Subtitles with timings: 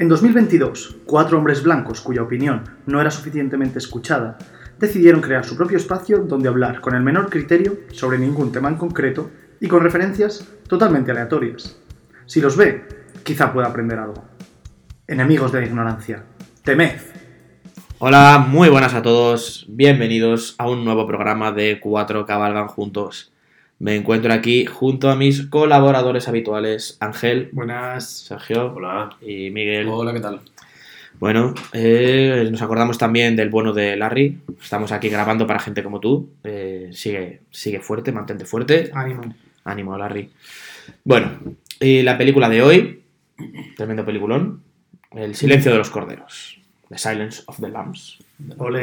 [0.00, 4.38] En 2022, cuatro hombres blancos cuya opinión no era suficientemente escuchada
[4.78, 8.76] decidieron crear su propio espacio donde hablar con el menor criterio sobre ningún tema en
[8.76, 11.76] concreto y con referencias totalmente aleatorias.
[12.24, 12.82] Si los ve,
[13.24, 14.24] quizá pueda aprender algo.
[15.06, 16.24] Enemigos de la ignorancia,
[16.64, 16.98] temed.
[17.98, 19.66] Hola, muy buenas a todos.
[19.68, 23.34] Bienvenidos a un nuevo programa de Cuatro Cabalgan Juntos.
[23.80, 28.10] Me encuentro aquí junto a mis colaboradores habituales, Ángel, Buenas.
[28.10, 29.16] Sergio Hola.
[29.22, 29.88] y Miguel.
[29.88, 30.40] Hola, ¿qué tal?
[31.18, 34.38] Bueno, eh, nos acordamos también del bueno de Larry.
[34.62, 36.28] Estamos aquí grabando para gente como tú.
[36.44, 38.90] Eh, sigue, sigue fuerte, mantente fuerte.
[38.92, 39.34] Ánimo.
[39.64, 40.28] Ánimo, Larry.
[41.02, 41.38] Bueno,
[41.80, 43.02] y la película de hoy,
[43.78, 44.62] tremendo peliculón,
[45.12, 46.60] El silencio de los corderos.
[46.90, 48.18] The Silence of the Lambs.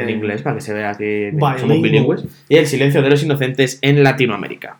[0.02, 2.24] En inglés, para que se vea que somos bilingües.
[2.48, 4.78] Y El silencio de los inocentes en Latinoamérica.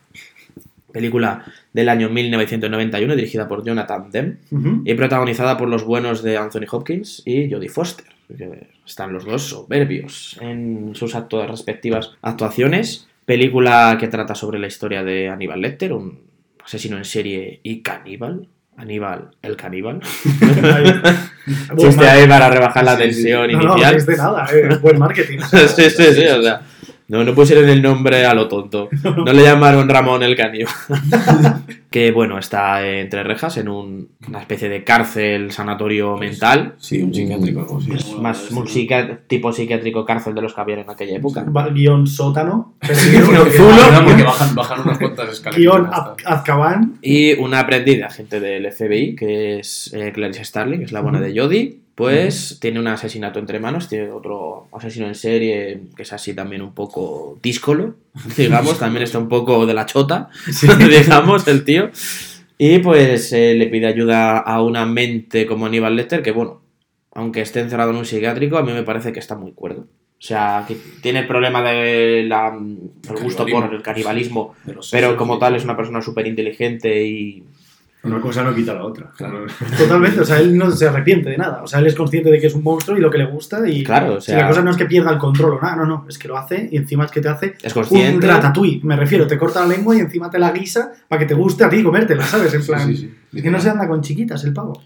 [0.91, 4.37] Película del año 1991, dirigida por Jonathan Demme
[4.85, 8.05] y protagonizada por los buenos de Anthony Hopkins y Jodie Foster.
[8.35, 13.07] que están los dos soberbios en sus actu- respectivas actuaciones.
[13.25, 16.19] Película que trata sobre la historia de Aníbal Lecter, un
[16.63, 18.47] asesino en serie y caníbal.
[18.79, 19.99] Aníbal, el caníbal.
[21.77, 23.95] Chiste ahí para rebajar la Sí, sí, tensión No, no, inicial.
[23.95, 24.69] es de nada, eh.
[24.81, 25.39] buen marketing.
[25.51, 26.61] sí, sí, sí, o sea.
[27.09, 28.87] No, no pusieron el nombre a lo tonto.
[29.03, 30.73] No le llamaron Ramón el caníbal.
[31.89, 36.75] que bueno, está entre rejas en un- una especie de cárcel sanatorio mental.
[36.77, 37.91] Sí, un psiquiátrico, algo así.
[37.93, 41.43] Es más un psiqui- tipo psiquiátrico cárcel de los que había en aquella época.
[41.45, 42.75] Va- Guión sótano.
[42.83, 43.45] Zulo.
[43.51, 45.59] Zulo, porque bajan, bajan unas cuantas escaleras.
[45.61, 46.11] Guión ya está.
[46.11, 46.93] Az- Azkaban.
[47.01, 51.01] Y una aprendiz de agente del FBI, que es eh, Clarice Starling, que es la
[51.01, 56.03] buena de Jodie, pues tiene un asesinato entre manos, tiene otro asesino en serie que
[56.03, 57.95] es así también un poco díscolo,
[58.37, 60.29] digamos, también está un poco de la chota,
[60.89, 61.91] digamos, el tío.
[62.57, 66.61] Y pues eh, le pide ayuda a una mente como Aníbal Lecter, que bueno,
[67.11, 69.81] aunque esté encerrado en un psiquiátrico, a mí me parece que está muy cuerdo.
[69.81, 74.89] O sea, que tiene el problema de la, el gusto por el canibalismo, De los
[74.89, 75.39] pero como sí.
[75.41, 77.43] tal es una persona súper inteligente y
[78.01, 79.11] Una cosa no quita la otra.
[79.17, 79.45] Claro.
[79.77, 81.61] Totalmente, o sea, él no se arrepiente de nada.
[81.63, 83.67] O sea, él es consciente de que es un monstruo y lo que le gusta.
[83.67, 85.75] Y Claro, o si sea- la cosa no es que pierda el control o nada,
[85.75, 88.25] no, no, es que lo hace y encima es que te hace es un consciente.
[88.25, 88.79] ratatouille.
[88.83, 91.65] Me refiero, te corta la lengua y encima te la guisa para que te guste
[91.65, 92.53] a ti comértela, ¿sabes?
[92.53, 93.13] En plan, sí, sí.
[93.33, 94.81] es que no se anda con chiquitas el pavo.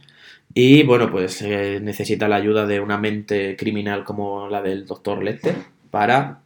[0.56, 5.24] Y bueno, pues eh, necesita la ayuda de una mente criminal como la del doctor
[5.24, 5.56] Lecter
[5.92, 6.40] para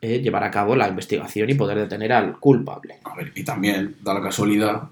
[0.00, 2.96] eh, llevar a cabo la investigación y poder detener al culpable.
[3.04, 4.82] A ver, y también da la casualidad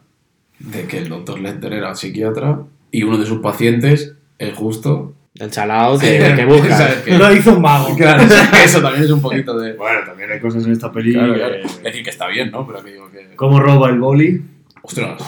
[0.60, 2.60] de que el doctor Lester era psiquiatra
[2.92, 5.14] y uno de sus pacientes es justo.
[5.34, 6.76] El chalao que, que busca.
[6.76, 7.16] ¿Sabes qué?
[7.18, 7.94] Lo hizo un mago.
[7.96, 8.22] Claro,
[8.64, 9.74] eso también es un poquito de.
[9.74, 10.90] Bueno, también hay cosas en esta.
[10.90, 11.54] Claro, que- claro.
[11.54, 12.66] Es decir, que está bien, ¿no?
[12.66, 13.34] Pero que digo que.
[13.36, 14.42] ¿Cómo roba el boli?
[14.82, 15.22] Ostras.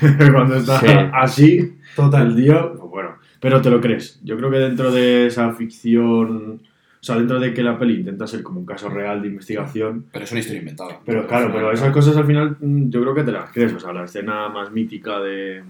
[0.32, 0.86] Cuando está Sí.
[1.12, 2.28] así, Total.
[2.28, 2.72] el tío.
[2.78, 3.10] Pues bueno,
[3.40, 4.20] pero te lo crees.
[4.22, 6.62] Yo creo que dentro de esa ficción.
[7.00, 10.06] O sea, dentro de que la peli intenta ser como un caso real de investigación.
[10.12, 10.98] Pero es una historia inventada.
[11.04, 13.72] Pero claro, pero esas cosas al final mm, yo creo que te las crees.
[13.72, 15.62] O sea, la escena más mítica de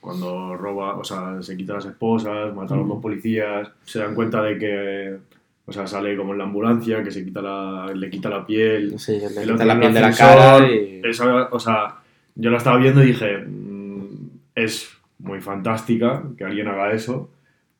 [0.00, 4.14] cuando roba, o sea, se quita las esposas, mata a los dos policías, se dan
[4.14, 5.16] cuenta de que,
[5.64, 8.98] o sea, sale como en la ambulancia, que se quita la, le quita la piel,
[8.98, 11.00] Sí, le el quita la piel el de la cara y...
[11.04, 11.94] esa- o sea,
[12.34, 14.04] yo la estaba viendo y dije, mm,
[14.54, 14.90] es
[15.20, 17.30] muy fantástica que alguien haga eso,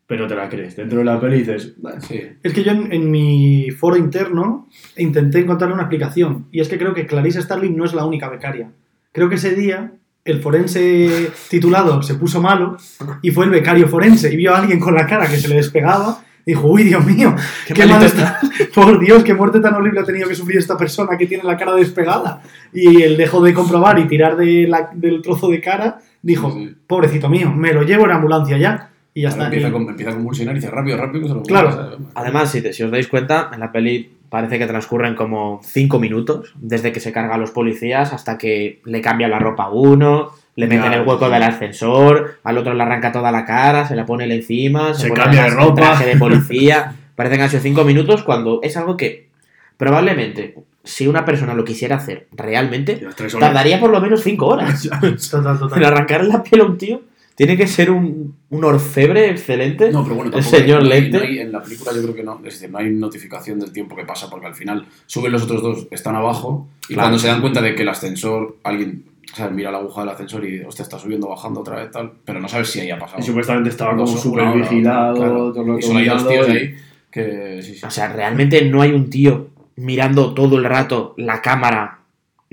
[0.07, 0.77] pero te la crees.
[0.77, 2.21] Dentro de la peli dices, "Bueno, Sí.
[2.43, 6.47] Es que yo en, en mi foro interno intenté encontrarle una explicación.
[6.53, 8.71] Y es que creo que Clarice Starling no es la única becaria.
[9.13, 9.93] Creo que ese día
[10.25, 12.77] el forense titulado se puso malo
[13.23, 15.57] y fue el becario forense y vio a alguien con la cara que se le
[15.57, 16.23] despegaba.
[16.47, 17.35] y Dijo, uy, Dios mío,
[17.67, 18.41] qué, mal malito está.
[18.75, 21.57] Por Dios, qué muerte tan horrible ha tenido que sufrir esta persona que tiene la
[21.57, 22.43] cara despegada.
[22.73, 25.99] Y él dejó de comprobar y tirar de la- del trozo de cara.
[26.23, 26.55] Dijo,
[26.87, 28.91] pobrecito mío, me lo llevo en ambulancia ya.
[29.17, 29.45] Y ya Ahora está.
[29.47, 31.71] empieza, Y- a con- empieza a convulsionar y dice rápido, rápido, que se lo Claro.
[31.73, 31.99] ¿sabes?
[32.17, 36.01] Además, si, te- si os dais cuenta, en la peli parece que transcurren como 5
[36.01, 39.71] minutos, desde que se carga a los policías hasta que le cambia la ropa a
[39.71, 41.33] uno, le meten Ya, el hueco sí.
[41.33, 45.21] del ascensor, al otro le arranca toda la cara, se la pone encima, Se pone
[45.21, 45.75] cambia de ropa.
[45.77, 46.95] traje de policía.
[47.15, 49.29] Parece que han sido 5 minutos cuando es algo que
[49.77, 53.49] probablemente, si una persona lo quisiera hacer realmente, las tres horas".
[53.49, 54.89] tardaría por lo menos 5 horas.
[55.31, 55.79] Total, total.
[55.79, 57.01] En arrancar la piel a un tío
[57.35, 59.91] tiene que ser un, un orfebre excelente.
[59.91, 61.21] No, pero bueno, El señor hay- no hay- Lecter.
[61.23, 62.37] no hay- en la película yo creo que no.
[62.45, 65.63] Es decir, no hay notificación del tiempo que pasa porque al final suben los otros
[65.63, 67.03] dos, están abajo y Claro.
[67.07, 70.11] cuando se dan cuenta de que el ascensor, alguien o sea, mira la aguja del
[70.11, 72.99] ascensor y hostia, está subiendo, bajando otra vez, tal, pero no sabes si ahí ha
[72.99, 73.19] pasado.
[73.21, 75.17] Y supuestamente estaba como súper vigilado.
[75.17, 75.53] claro.
[75.53, 76.75] todo lo Y solo hay dos tíos y- ahí
[77.11, 77.85] que sí, sí.
[77.85, 81.99] O sea, realmente no hay un tío mirando todo el rato la cámara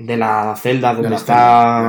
[0.06, 1.34] de la celda donde la está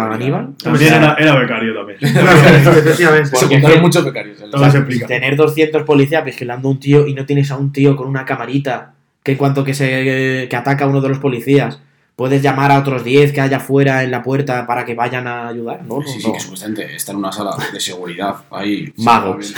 [0.08, 0.54] celda, Aníbal.
[0.62, 1.98] También era, era becario también.
[2.02, 3.30] Efectivamente.
[3.38, 4.38] Porque es que- muchos becarios.
[4.38, 5.06] se explica.
[5.06, 8.24] Tener 200 policías vigilando a un tío y no tienes a un tío con una
[8.24, 11.80] camarita que en cuanto que se que ataca a uno de los policías
[12.16, 15.48] puedes llamar a otros 10 que haya fuera en la puerta para que vayan a
[15.48, 15.82] ayudar.
[15.84, 16.34] No, no, Sí, sí, no.
[16.34, 18.92] que supuestamente está en una sala de seguridad ahí.
[18.98, 19.54] Magos.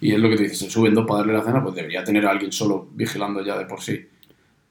[0.00, 2.04] Y es lo que te dices, se suben dos para darle la cena, pues debería
[2.04, 4.06] tener a alguien solo vigilando ya de por sí.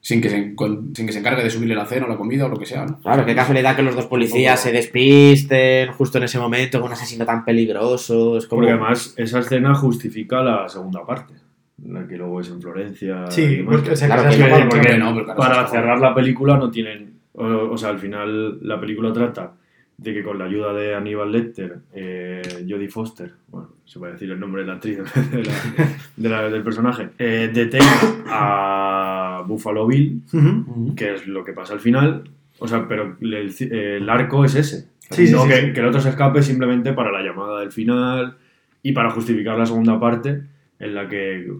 [0.06, 2.46] Sin que, se, con- sin que se encargue de subirle la cena o la comida
[2.46, 3.00] o lo que sea, ¿no?
[3.00, 6.92] Claro, qué casualidad que los dos policías se despisten justo en ese momento con un
[6.92, 8.36] asesino tan peligroso.
[8.36, 8.60] Es como...
[8.60, 11.34] Porque además esa escena justifica la segunda parte,
[11.84, 13.24] la que luego es en Florencia.
[13.30, 14.98] Sí, porque, Claro se porque claro.
[14.98, 17.14] no, pero claro, para cerrar la película no tienen.
[17.32, 19.54] O, o sea, al final la película trata
[19.98, 24.30] de que con la ayuda de Aníbal Lecter, eh, Jodie Foster, bueno, se puede decir
[24.30, 24.98] el nombre de la actriz
[25.32, 25.52] de la-
[26.16, 27.86] de la- del personaje, eh, detenga
[28.28, 30.22] a Buffalo Bill,
[30.96, 32.24] que es lo que pasa al final.
[32.58, 34.88] O sea, pero el, el arco es ese.
[35.10, 35.72] Sí, sí, no sí, que, sí.
[35.72, 38.36] que el otro se escape simplemente para la llamada del final
[38.82, 40.42] y para justificar la segunda parte
[40.78, 41.50] en la que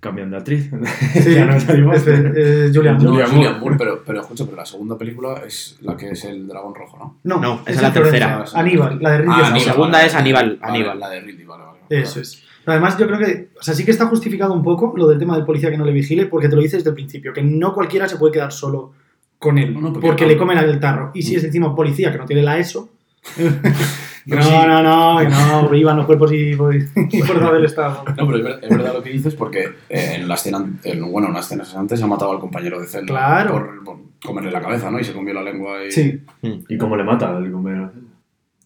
[0.00, 0.70] cambian de actriz.
[1.12, 2.38] Sí, Ya no es Jodie es, Foster.
[2.38, 3.24] es Julian Moore.
[3.26, 3.60] Julian Moore.
[3.60, 6.98] Moore, pero, pero escucha, pero la segunda película es la que es el dragón rojo,
[6.98, 7.18] ¿no?
[7.24, 8.44] No, No, esa es es la tercera.
[8.54, 9.46] Aníbal, la de Ridley Ah, La.
[9.48, 11.00] Aníbal, segunda vale, es Aníbal, vale, Aníbal.
[11.00, 11.78] La de Ridley, vale, vale.
[11.90, 12.42] Eso es.
[12.64, 15.18] Pero además, yo creo que, o sea, sí que está justificado un poco lo del
[15.18, 17.42] tema del policía que no le vigile, porque te lo dices desde el principio, que
[17.42, 18.92] no cualquiera se puede quedar solo
[19.38, 21.10] con él, No, no, porque- porque, le comen el tarro.
[21.12, 22.88] Y si es encima policía que no tiene la ESO.
[24.26, 24.50] No, no, sí.
[24.52, 28.04] no, no, que no, vivan los cuerpos y, y fuerza del Estado.
[28.16, 31.12] No, pero es ver- es verdad lo que dices porque eh, en la escena, en,
[31.12, 33.52] bueno, en las escenas antes se ha matado al compañero de celda Claro.
[33.52, 34.98] por, por comerle la cabeza, ¿no?
[34.98, 35.90] Y se comió la lengua y...
[35.92, 36.22] Sí,
[36.68, 37.88] ¿Y cómo le mata al comer?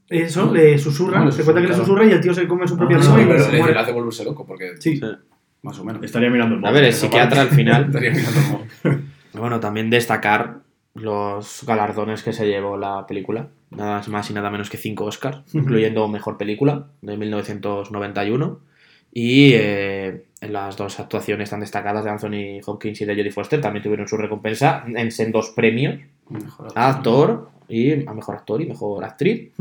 [0.09, 2.05] eso, le susurra, No, le se cuenta que le susurra.
[2.07, 3.75] y el tío se come su propia Ah, lengua Sí, y pero se le, muere.
[3.75, 4.73] le hace volverse loco porque...
[4.79, 5.01] Sí.
[5.63, 6.03] Más o menos.
[6.05, 7.85] Estaría mirando el A móvil, ver, el psiquiatra al final.
[7.89, 8.47] Estaría mirando el
[8.93, 9.05] móvil.
[9.35, 10.61] Bueno, también destacar
[11.01, 13.49] los galardones que se llevó la película.
[13.71, 18.61] Nada más y nada menos que 5 Oscars, incluyendo Mejor Película de 1991.
[19.13, 23.61] Y eh, en las dos actuaciones tan destacadas de Anthony Hopkins y de Jodie Foster
[23.61, 28.67] también tuvieron su recompensa en sendos premios Mejor a actor y a mejor actor y
[28.67, 29.53] mejor actriz.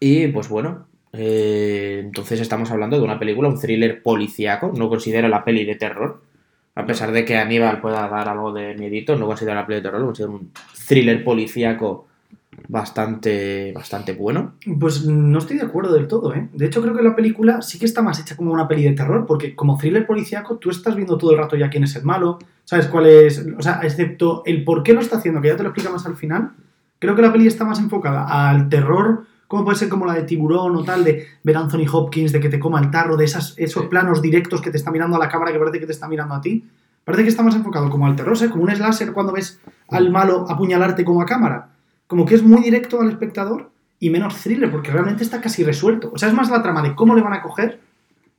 [0.00, 4.72] Y pues bueno, eh, entonces estamos hablando de una película, un thriller policíaco.
[4.74, 6.22] No considero la peli de terror.
[6.74, 9.82] A pesar de que Aníbal pueda dar algo de miedito, no considero la peli de
[9.82, 10.50] terror, lo considero un
[10.88, 12.06] thriller policíaco
[12.68, 14.54] bastante, bastante bueno.
[14.80, 16.48] Pues no estoy de acuerdo del todo, ¿eh?
[16.52, 18.92] De hecho, creo que la película sí que está más hecha como una peli de
[18.92, 22.04] terror, porque como thriller policíaco, tú estás viendo todo el rato ya quién es el
[22.04, 23.46] malo, sabes cuál es.
[23.58, 26.06] O sea, excepto el por qué lo está haciendo, que ya te lo explica más
[26.06, 26.52] al final,
[26.98, 30.22] creo que la peli está más enfocada al terror, como puede ser como la de
[30.22, 33.52] tiburón o tal, de ver Anthony Hopkins, de que te coma el tarro, de esas,
[33.58, 33.88] esos Sí.
[33.90, 36.34] planos directos que te está mirando a la cámara que parece que te está mirando
[36.34, 36.64] a ti.
[37.04, 38.50] Parece que está más enfocado como al terror, ¿sabes?
[38.50, 39.60] Como un slasher cuando ves
[39.90, 41.68] al malo apuñalarte como a cámara.
[42.06, 43.68] Como que es muy directo al espectador
[44.00, 46.10] y menos thriller, porque realmente está casi resuelto.
[46.14, 47.78] O sea, es más la trama de cómo le van a coger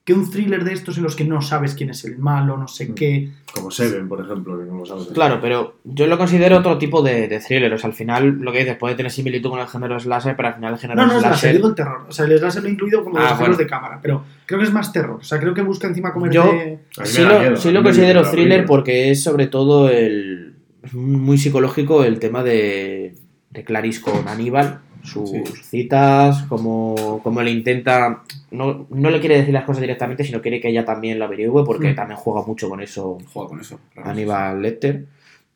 [0.05, 2.67] que un thriller de estos en los que no sabes quién es el malo, no
[2.67, 2.93] sé Mm.
[2.93, 3.29] qué.
[3.53, 5.07] Como Seven, por ejemplo, que no lo sabes.
[5.13, 7.73] Claro, pero yo lo considero otro tipo de, de thriller.
[7.73, 10.49] O sea, al final lo que dices puede tener similitud con el género slasher, pero
[10.49, 11.55] al final el género No, no es la slasher.
[11.55, 12.05] digo el terror.
[12.09, 13.55] O sea, el slasher lo he incluido como Ah, los bueno.
[13.55, 15.19] de cámara, pero creo que es más terror.
[15.21, 16.35] O sea, creo que busca encima comerte...
[16.35, 18.67] Yo- me Sí lo, miedo, sí lo considero thriller miedo.
[18.67, 20.55] porque es sobre todo el.
[20.83, 23.15] es muy psicológico el tema de,
[23.51, 25.43] de Clarice con Aníbal, sus Sí.
[25.63, 28.23] citas, como, como le intenta.
[28.51, 31.63] No, no le quiere decir las cosas directamente, sino quiere que ella también lo averigüe,
[31.65, 31.95] porque Mm.
[31.95, 33.79] también juega mucho con eso Juega con eso.
[33.93, 34.09] claro.
[34.09, 35.05] Aníbal Lecter.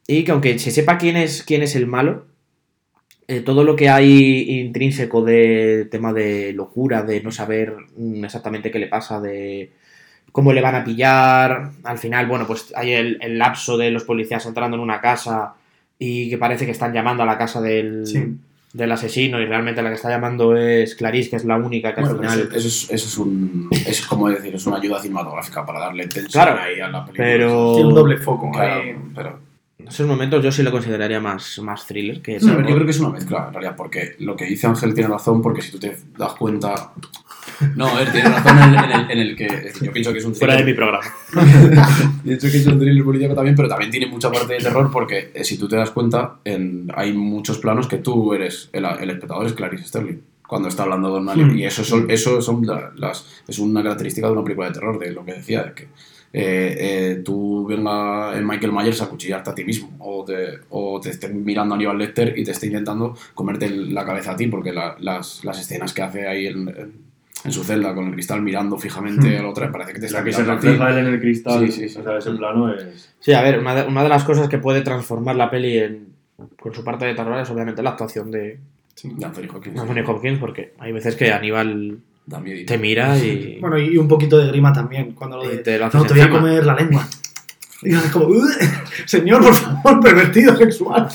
[0.07, 2.25] Y que aunque se sepa quién es, quién es el malo,
[3.27, 8.71] eh, todo lo que hay intrínseco de tema de locura, de no saber mm, exactamente
[8.71, 9.71] qué le pasa, de
[10.31, 14.03] cómo le van a pillar, al final, bueno, pues hay el, el lapso de los
[14.05, 15.55] policías entrando en una casa
[15.99, 18.23] y que parece que están llamando a la casa del, Sí.
[18.73, 22.01] Del asesino y realmente la que está llamando es Clarice, que es la única que
[22.01, 22.39] Bueno, al final...
[22.53, 23.69] eso, eso es, eso es un.
[23.71, 27.27] Es como decir, es una ayuda cinematográfica para darle tensión Claro, ahí a la película.
[27.27, 28.51] pero- Tiene un doble foco.
[28.51, 28.95] Claro, ahí.
[29.15, 29.39] pero.
[29.87, 32.67] En esos momentos yo sí lo consideraría más, más thriller que terror.
[32.67, 35.41] yo creo que es una mezcla, en realidad, porque lo que dice Ángel tiene razón,
[35.41, 36.91] porque si tú te das cuenta.
[37.75, 39.71] No, ver, tiene razón en, en el, en el que.
[39.81, 40.75] yo pienso que es un Fuera de mi thriller.
[40.75, 42.11] programa.
[42.23, 44.91] De hecho, que es un thriller policíaco también, pero también tiene mucha parte de terror,
[44.91, 48.69] porque eh, si tú te das cuenta, en, hay muchos planos que tú eres.
[48.73, 50.17] El, el espectador es Clarice Sterling.
[50.45, 51.53] Cuando está hablando Don Allen.
[51.53, 51.57] Mm.
[51.57, 53.25] Y eso son, eso son la- las.
[53.47, 55.87] Es una característica de una película de terror, de lo que decía, de que
[56.33, 60.99] eh, eh, tú venga en Michael Myers a cuchillarte a ti mismo o te, o
[60.99, 64.47] te esté mirando a Aníbal Lecter y te esté intentando comerte la cabeza a ti
[64.47, 67.07] porque la- las, las escenas que hace ahí en, en-
[67.45, 69.39] en su celda con el cristal mirando fijamente Hmm.
[69.39, 70.67] a la otra parece que te está La que se mirando a ti.
[70.67, 71.99] refleja él en el cristal, Sí, sí, sí.
[71.99, 73.13] o sea, ese plano es...
[73.19, 76.07] Sí, a ver, una de, una de las cosas que puede transformar la peli en,
[76.61, 78.59] por su parte de terror es obviamente la actuación de
[79.03, 79.79] De Anthony Hopkins.
[79.79, 82.63] Anthony Hopkins, porque hay veces que Aníbal Da miedo.
[82.67, 85.57] te mira y, Bueno, y un poquito de grima también, cuando lo y de...
[85.63, 87.07] te lo haces No, te voy a comer la lengua.
[87.83, 88.43] Y es como, "Ugh,
[89.05, 91.07] señor, por favor, pervertido sexual.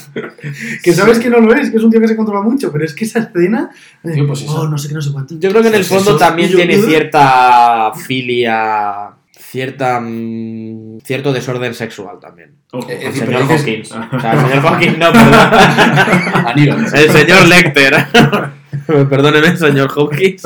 [0.84, 2.84] Que sabes que no lo es, que es un tío que se controla mucho, pero
[2.84, 3.70] es que esa escena.
[4.04, 5.34] eh, Tío, pues oh, no sé qué, no sé cuánto.
[5.40, 11.32] Yo creo que en el fondo eso, también yo- tiene cierta filia, cierta cierto cierto
[11.32, 12.52] desorden sexual también.
[12.70, 12.88] Ojo.
[12.88, 13.90] Eh, El Sí, señor Hawkins.
[13.90, 16.86] O sea, el señor Hawkins no, perdón.
[16.94, 18.06] El señor Lecter.
[19.10, 20.42] Perdóneme, señor Hawkins.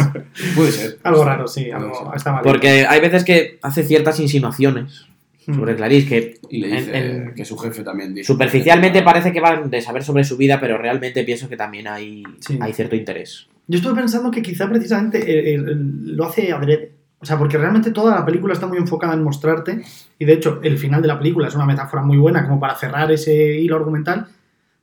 [0.54, 0.98] Puede ser.
[1.02, 2.16] Algo raro, sí, algo, ser.
[2.16, 2.42] está mal.
[2.42, 5.06] Porque hay veces que hace ciertas insinuaciones
[5.48, 5.54] Mm.
[5.54, 8.26] sobre Clarice que Y le dice en- que su jefe también dice.
[8.26, 12.24] superficialmente parece que van de saber sobre su vida, pero realmente pienso que también hay,
[12.40, 12.58] Sí.
[12.60, 13.46] hay cierto interés.
[13.68, 16.90] Yo estuve pensando que quizá precisamente eh, eh, lo hace adrede.
[17.20, 19.82] O sea, porque realmente toda la película está muy enfocada en mostrarte,
[20.18, 22.74] y de hecho el final de la película es una metáfora muy buena como para
[22.74, 24.26] cerrar ese hilo argumental,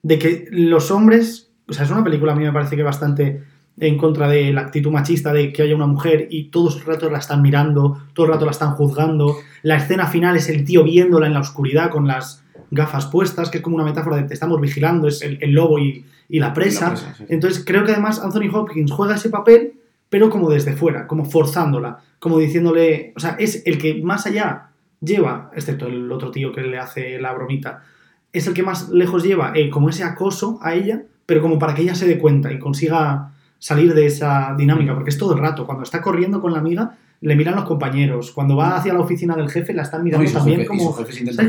[0.02, 3.44] de que los hombres, o sea, es una película a mí me parece que bastante
[3.80, 7.10] en contra de la actitud machista de que haya una mujer y todos el rato
[7.10, 9.38] la están mirando, todo el rato la están juzgando.
[9.64, 13.58] La escena final es el tío viéndola en la oscuridad con las gafas puestas, que
[13.58, 16.54] es como una metáfora de te estamos vigilando, es el, el lobo y, y la
[16.54, 16.90] presa.
[16.90, 17.26] presa, sí.
[17.30, 19.74] Entonces creo que además Anthony Hopkins juega ese papel,
[20.10, 24.70] pero como desde fuera, como forzándola, como diciéndole, o sea, es el que más allá
[25.02, 27.84] lleva, excepto el otro tío que le hace la bromita,
[28.32, 31.74] es el que más lejos lleva eh, como ese acoso a ella, pero como para
[31.74, 35.40] que ella se dé cuenta y consiga salir de esa dinámica, porque es todo el
[35.40, 39.00] rato, cuando está corriendo con la amiga, le miran los compañeros, cuando va hacia la
[39.00, 40.94] oficina del jefe, la están No, mirando también jefe- como...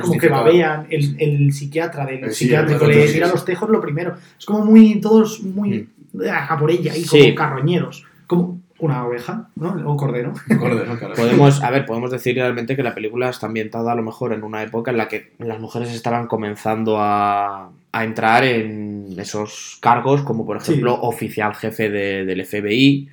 [0.01, 3.19] Como que babean el, el psiquiatra del Eh, sí, psiquiátrico, le sí.
[3.19, 4.15] los tejos lo primero.
[4.39, 5.89] Es como muy, todos muy
[6.33, 7.19] a por ella, y Sí.
[7.23, 8.05] como carroñeros.
[8.29, 9.71] Como una oveja, ¿no?
[9.71, 10.33] O un cordero.
[10.51, 10.97] Acorde, ¿no?
[10.97, 11.15] Claro.
[11.17, 14.45] Podemos, a ver, podemos decir realmente que la película está ambientada a lo mejor en
[14.45, 20.23] una época en la que las mujeres estaban comenzando a, a entrar en esos cargos,
[20.23, 20.73] como por Sí.
[20.73, 23.09] ejemplo oficial jefe de- del FBI.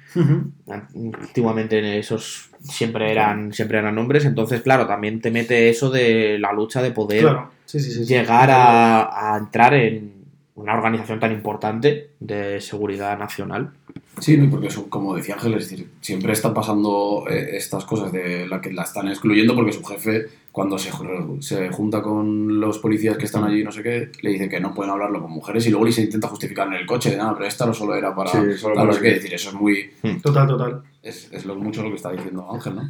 [0.68, 6.54] Antiguamente esos siempre eran, siempre eran hombres, entonces claro, también te mete eso de la
[6.54, 7.52] lucha de poder claro.
[7.66, 8.06] Sí, sí, sí.
[8.06, 8.14] sí.
[8.14, 10.21] llegar a, a entrar en
[10.56, 13.72] una organización tan importante de seguridad nacional.
[14.20, 18.12] Sí, no, porque eso, como decía Ángel, es decir, siempre están pasando eh, estas cosas
[18.12, 22.60] de la que la están excluyendo porque su jefe, cuando se, ju- se junta con
[22.60, 25.32] los policías que están allí, no sé qué, le dice que no pueden hablarlo con
[25.32, 27.74] mujeres y luego le se intenta justificar en el coche de nada, pero esta no
[27.74, 28.30] solo era para.
[28.32, 29.92] Sí, solo para no para sé qué que- decir, eso es muy.
[30.22, 30.82] Total, total.
[31.02, 32.82] Es, es lo, mucho lo que está diciendo Ángel, ¿no?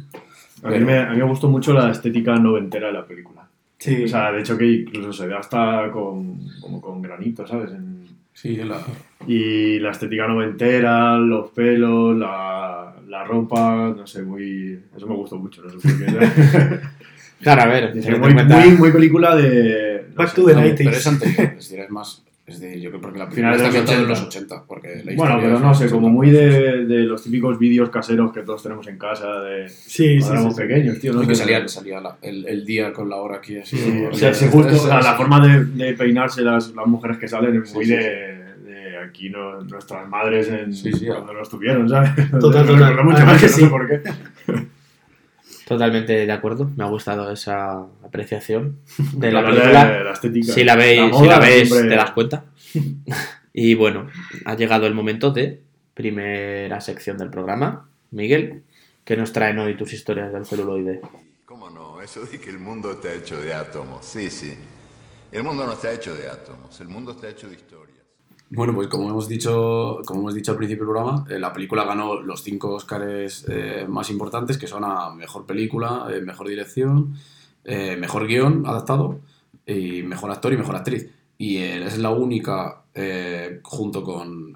[0.64, 3.48] A mí, me, a mí me gustó mucho la estética noventera de la película.
[3.82, 4.04] Sí.
[4.04, 7.72] O sea, de hecho que incluso se ve hasta con, como con granito, ¿sabes?
[7.72, 8.02] En-
[8.34, 8.78] Sí, la,
[9.26, 14.78] y la estética noventera, los pelos, la, la ropa, no sé, muy...
[14.96, 16.80] Eso me gustó mucho, no sé por qué.
[17.42, 20.06] Claro, a ver, muy, muy, muy película de...
[20.10, 20.34] no Back sé.
[20.36, 20.76] to the no, 90s.
[20.78, 22.22] pero es anterior, es decir, es más.
[22.44, 24.08] Es de, yo creo porque la de está ambientada en 80.
[24.08, 24.64] los 80.
[24.66, 25.94] Porque la Bueno, pero no sé, 80.
[25.94, 30.18] como muy de, de los típicos vídeos caseros que todos tenemos en casa de Sí,
[30.18, 31.12] cuando éramos pequeños, tío.
[31.12, 31.22] ¿no?
[31.22, 33.76] Y que salía, salía la- el, el día con la hora aquí así.
[33.76, 34.08] Sí, ¿no?
[34.10, 37.62] o sea, sí, justo, sea, la forma de, de peinarse las, las mujeres que salen
[37.62, 41.48] es muy Sí, sí, de, de aquí no, nuestras madres en, Sí, sí, cuando nos
[41.48, 42.10] tuvieron, ¿sabes?
[42.40, 43.04] Total, total.
[43.04, 43.66] mucho, no que sé sí.
[43.66, 44.00] por qué.
[45.66, 48.78] Totalmente de acuerdo, me ha gustado esa apreciación
[49.14, 49.84] de la película.
[49.92, 50.52] de la estética.
[50.52, 52.44] Si la, veis, La si la ves, siempre- te das cuenta.
[53.52, 54.08] y bueno,
[54.44, 55.60] ha llegado el momento de
[55.94, 57.88] primera sección del programa.
[58.10, 58.62] Miguel,
[59.04, 61.00] que nos traen hoy tus historias del celuloide?
[61.46, 62.00] ¿Cómo no?
[62.02, 64.04] Eso de que el mundo está hecho de átomos.
[64.04, 64.54] Sí, sí.
[65.30, 67.81] El mundo no está hecho de átomos, el mundo está hecho de historias.
[68.54, 71.84] Bueno, pues como hemos dicho, como hemos dicho al principio del programa, eh, la película
[71.84, 77.14] ganó los cinco Oscars eh, más importantes, que son a Mejor Película, eh, Mejor Dirección,
[77.64, 79.20] Mejor Guión Adaptado,
[79.64, 81.08] y Mejor Actor y Mejor Actriz.
[81.38, 84.54] Y es la única, eh, junto con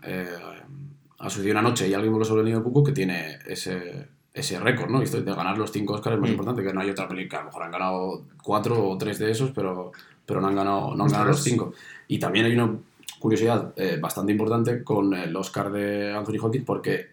[1.19, 4.09] A sucedido una noche y Alguien voló sobre el nido de Cuco, que tiene ese,
[4.35, 5.01] ese récord, ¿no?
[5.01, 6.33] Esto de ganar los cinco Oscars más Mm.
[6.33, 9.31] importante, que no hay otra película, a lo mejor han ganado cuatro o tres de
[9.31, 9.93] esos, pero,
[10.27, 11.73] pero no han ganado, no han ganado los cinco.
[12.09, 12.77] Y también hay una
[13.19, 17.07] curiosidad eh, bastante importante con el Oscar de Anthony Hopkins porque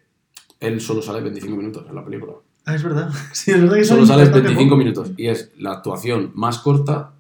[0.60, 2.34] él solo sale 25 minutos en la película.
[2.66, 3.10] Ah, es verdad.
[3.34, 4.78] Sí, es verdad que Solo sale bastante 25 poco.
[4.78, 7.12] minutos y es la actuación más corta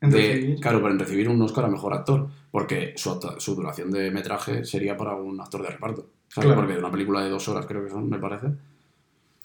[0.00, 0.60] En de, recibir.
[0.60, 5.14] claro, para recibir un Oscar a Mejor Actor porque su, duración de metraje sería para
[5.14, 6.06] un actor de reparto.
[6.28, 6.46] ¿sabes?
[6.46, 6.56] Claro.
[6.60, 8.46] Porque de una película de dos horas creo que son, me parece.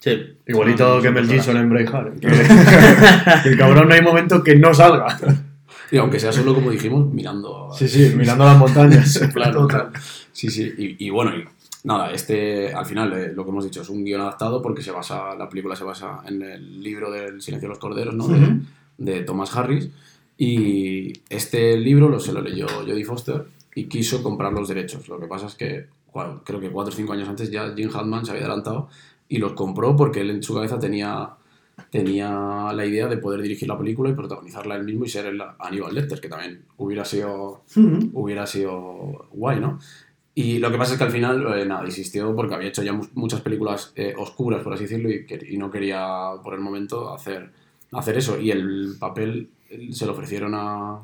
[0.00, 0.38] Sí.
[0.46, 2.24] Igualito Ah, que Mel Gibson en Braveheart.
[3.46, 5.18] El cabrón no hay momento que no salga.
[5.90, 7.70] Y aunque sea solo, como dijimos, mirando...
[7.76, 9.18] Sí, sí, mirando las montañas.
[9.34, 9.90] claro, claro.
[10.32, 10.72] Sí, sí.
[10.76, 11.44] Y, y bueno, y
[11.84, 14.90] nada, este al final eh, lo que hemos dicho es un guion adaptado porque se
[14.90, 18.26] basa, la película se basa en el libro del Silencio de los Corderos, ¿no?
[18.28, 18.60] De- Ujú.
[18.98, 19.88] de, Thomas Harris.
[20.38, 25.08] Y este libro lo, se lo leyó Jodie Foster y quiso comprar los derechos.
[25.08, 27.90] Lo que pasa es que bueno, creo que cuatro o cinco años antes ya Jim
[27.92, 28.88] Hammond se había adelantado
[29.28, 31.28] y los compró porque él en su cabeza tenía,
[31.90, 35.40] tenía la idea de poder dirigir la película y protagonizarla él mismo y ser el
[35.58, 37.62] Aníbal Lecter, que también hubiera sido,
[38.12, 39.78] hubiera sido guay, ¿no?
[40.34, 42.92] Y lo que pasa es que al final, eh, nada, insistió porque había hecho ya
[42.92, 46.60] mu- muchas películas eh, oscuras, por así decirlo, y, que- y no quería por el
[46.60, 47.50] momento hacer,
[47.92, 48.38] hacer eso.
[48.38, 50.98] Y el papel eh, se lo ofrecieron a,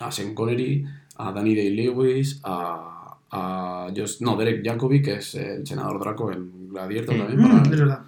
[0.00, 0.84] a Sean Connery,
[1.16, 6.70] a Danny Day-Lewis, a, a Josh- no, Derek Jacobi, que es el senador Draco en
[6.70, 7.40] Gladiator también.
[7.40, 8.00] Mm, para- es verdad.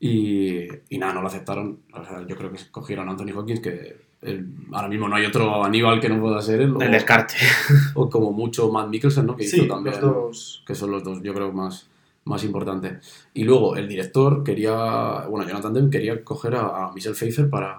[0.00, 1.78] Y, y nada, no lo aceptaron.
[1.92, 5.26] O sea, yo creo que cogieron a Anthony Hopkins, que eh, ahora mismo no hay
[5.26, 6.74] otro Aníbal que no pueda ser él.
[6.74, 7.34] O, El descarte.
[7.94, 9.36] o como mucho Matt Mikkelsen, ¿no?
[9.36, 9.94] Que Sí, hizo también.
[10.00, 10.64] los dos.
[10.66, 11.88] Que son los dos, yo creo, más,
[12.24, 13.28] más importantes.
[13.34, 17.78] Y luego el director quería, bueno, Jonathan Demme quería coger a, a Michelle Pfeiffer para,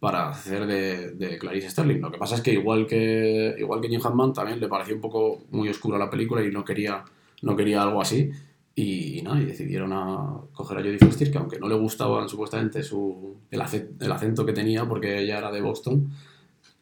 [0.00, 2.00] para hacer de, de Clarice Sterling.
[2.00, 5.00] Lo que pasa es que igual que, igual que Jim Hammond, también le pareció un
[5.00, 7.04] poco muy oscura la película y no quería,
[7.40, 8.30] no quería algo así.
[8.74, 12.82] Y, nada, y decidieron a coger a Jodie Foster, que aunque no le gustaba supuestamente
[12.82, 16.10] su, el, ace- el acento que tenía, porque ella era de Boston,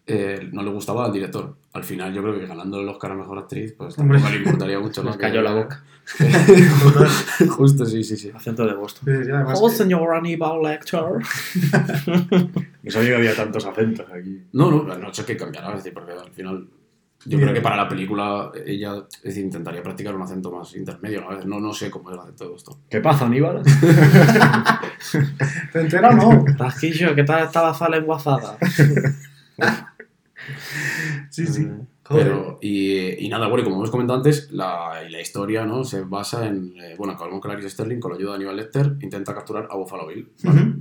[0.06, 1.56] eh, no le gustaba al director.
[1.72, 4.18] Al final yo creo que ganándole el Oscar a Mejor Actriz, pues Hombre.
[4.18, 5.02] tampoco le importaría mucho.
[5.02, 5.20] Nos ¿no?
[5.20, 5.84] cayó Que- la boca.
[7.56, 8.30] Justo, sí, sí, sí.
[8.34, 9.04] Acento de Boston.
[9.24, 11.00] Sí, además Oh, que- señor Aníbal Lecter.
[12.82, 14.42] No sabía que había tantos acentos aquí.
[14.52, 16.66] No, no, no sé qué cambiará, es decir, porque al final
[17.26, 21.22] yo creo que para la película ella es decir, intentaría practicar un acento más intermedio.
[21.22, 21.44] ¿no?
[21.44, 22.78] No, no sé cómo es el acento de esto.
[22.88, 23.62] ¿Qué pasa, Aníbal?
[25.72, 26.44] ¿Te entera no?
[26.56, 28.56] Rasquillo, ¿qué tal está la sala enguazada?
[31.28, 31.68] Sí, sí.
[32.08, 35.84] Pero, y, y nada, bueno, y como hemos comentado antes, la, y la historia ¿no?
[35.84, 39.32] se basa en, eh, bueno, como Clarice Sterling, con la ayuda de Aníbal Lecter, intenta
[39.32, 40.28] capturar a Buffalo Bill,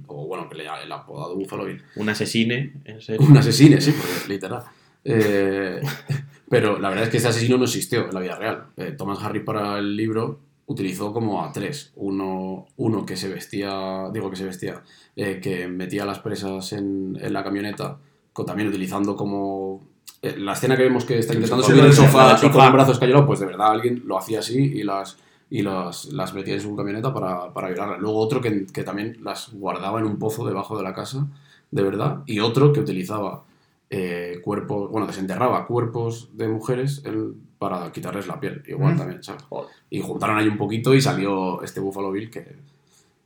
[0.08, 1.84] o bueno, que le el apodado Buffalo Bill.
[1.98, 3.27] Un asesine, en serio.
[3.27, 4.63] Un asesino, sí, porque, literal.
[5.03, 5.81] Eh,
[6.49, 8.65] pero la verdad es que ese asesino no existió en la vida real.
[8.77, 11.91] Eh, Thomas Harris para el libro utilizó como a tres.
[11.95, 14.81] Uno, uno que se vestía, digo que se vestía,
[15.15, 17.97] eh, que metía a las presas en, en la camioneta,
[18.33, 19.81] con- también utilizando como...
[20.21, 22.38] eh, la escena que vemos que está intentando subir el sofá.
[22.43, 25.17] y con los brazos cayó, pues de verdad alguien lo hacía así y las,
[25.49, 27.99] y las, las metía en su camioneta para, para violarlas.
[27.99, 31.27] Luego otro que, que también las guardaba en un pozo debajo de la casa,
[31.71, 33.43] de verdad, y otro que utilizaba
[33.89, 38.97] eh, cuerpos, bueno, desenterraba cuerpos de mujeres en- para quitarles la piel, igual Mm.
[38.97, 39.43] también, ¿sabes?
[39.89, 42.56] Y juntaron ahí un poquito y salió este Buffalo Bill que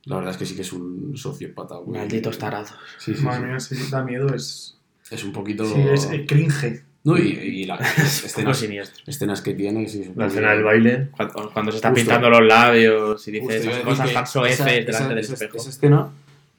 [0.06, 1.80] la verdad es que sí que es un sociópata.
[1.80, 2.74] muy- Malditos tarados.
[2.98, 3.74] Sí, sí, Madre sí.
[3.74, 4.78] mía, sí, da miedo, es.
[5.10, 5.64] Es un poquito...
[5.66, 6.82] Sí, es eh, cringe.
[7.04, 7.80] No, y, y las
[8.24, 8.62] escenas,
[9.06, 11.08] escenas que tiene, sí, La escena del baile.
[11.16, 12.00] Cuando, cuando se está Justo.
[12.04, 15.56] pintando los labios y dice Justo, esas cosas tan soeces delante esa- del espejo.
[15.58, 16.08] Esa escena,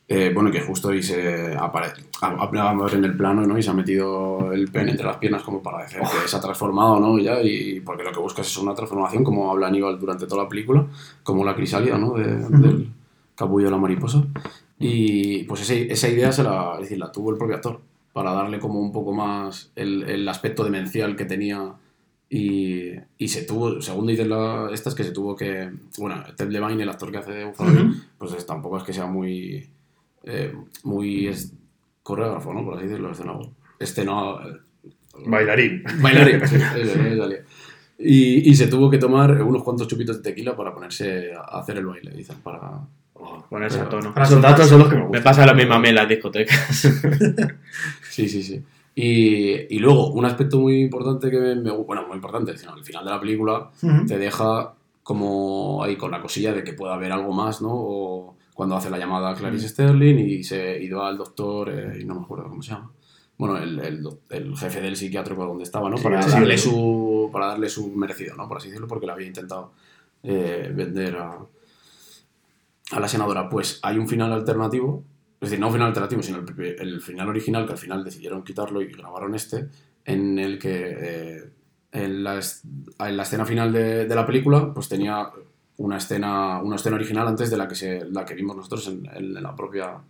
[0.07, 2.03] eh, bueno, que justo ahí se aparece,
[2.93, 3.57] en el plano, ¿no?
[3.57, 6.39] Y se ha metido el pen entre las piernas como para decir que se ha
[6.41, 7.17] transformado, ¿no?
[7.19, 10.49] Ya, y porque lo que buscas es una transformación, como habla Aníbal durante toda la
[10.49, 10.85] película,
[11.23, 12.13] como la crisálida, ¿no?
[12.13, 12.89] De- Del
[13.35, 14.23] capullo de la mariposa.
[14.79, 17.79] Y pues ese- esa idea se la, es decir, la tuvo el propio actor,
[18.13, 21.73] para darle como un poco más el, el aspecto demencial que tenía
[22.29, 24.31] y, y se tuvo, según dicen
[24.71, 25.69] estas, que se tuvo que.
[25.97, 27.99] Bueno, Ted Levine, el actor que hace de Buffalo Bill, Ujú.
[28.17, 29.69] pues es- tampoco es que sea muy.
[30.25, 31.53] Eh, muy es-
[32.03, 32.63] coreógrafo, ¿no?
[32.65, 33.51] Por así decirlo, escenógrafo.
[33.79, 34.37] Esceno.
[35.25, 35.83] Bailarín.
[36.01, 37.39] Bailarín, sí, eso, eso salía.
[37.97, 41.77] Y, y se tuvo que tomar unos cuantos chupitos de tequila para ponerse a hacer
[41.77, 42.81] el baile, dicen, para.
[43.49, 44.13] Ponerse a tono.
[44.13, 45.23] Para Esos datos son los que me Me gustan.
[45.23, 46.87] pasa lo mismo a mí en las discotecas.
[48.09, 48.61] Sí, sí, sí.
[48.95, 52.83] Y, y luego, un aspecto muy importante que me, me Bueno, muy importante, sino al
[52.83, 54.05] final de la película Ujú.
[54.05, 57.69] te deja como ahí con la cosilla de que pueda haber algo más, ¿no?
[57.71, 59.37] O cuando hace la llamada a Mm.
[59.37, 62.71] Clarice Sterling y se y va al doctor, eh, y no me acuerdo cómo se
[62.71, 62.89] llama.
[63.37, 63.79] Bueno, el,
[64.29, 65.97] el, jefe del psiquiátrico donde estaba, ¿no?
[65.97, 66.69] Para, sí, darle sí.
[66.69, 68.47] su, para darle su merecido, ¿no?
[68.47, 69.73] Por así decirlo, porque le había intentado
[70.23, 71.37] eh, vender a,
[72.91, 73.49] a la senadora.
[73.49, 75.03] Pues hay un final alternativo,
[75.41, 78.81] es decir, no un final alternativo, sino el, final original, que al final decidieron quitarlo
[78.81, 79.67] y grabaron este,
[80.05, 81.49] en el que eh,
[81.91, 82.39] en, la,
[82.99, 85.29] en la escena final de, de la película, pues tenía
[85.77, 89.33] una escena, una escena original antes de la que, se, la que vimos nosotros en,
[89.33, 90.01] la propia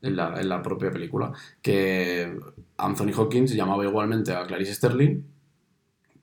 [0.00, 2.38] en la, en la propia película, que
[2.76, 5.22] Anthony Hopkins llamaba igualmente a Clarice Sterling,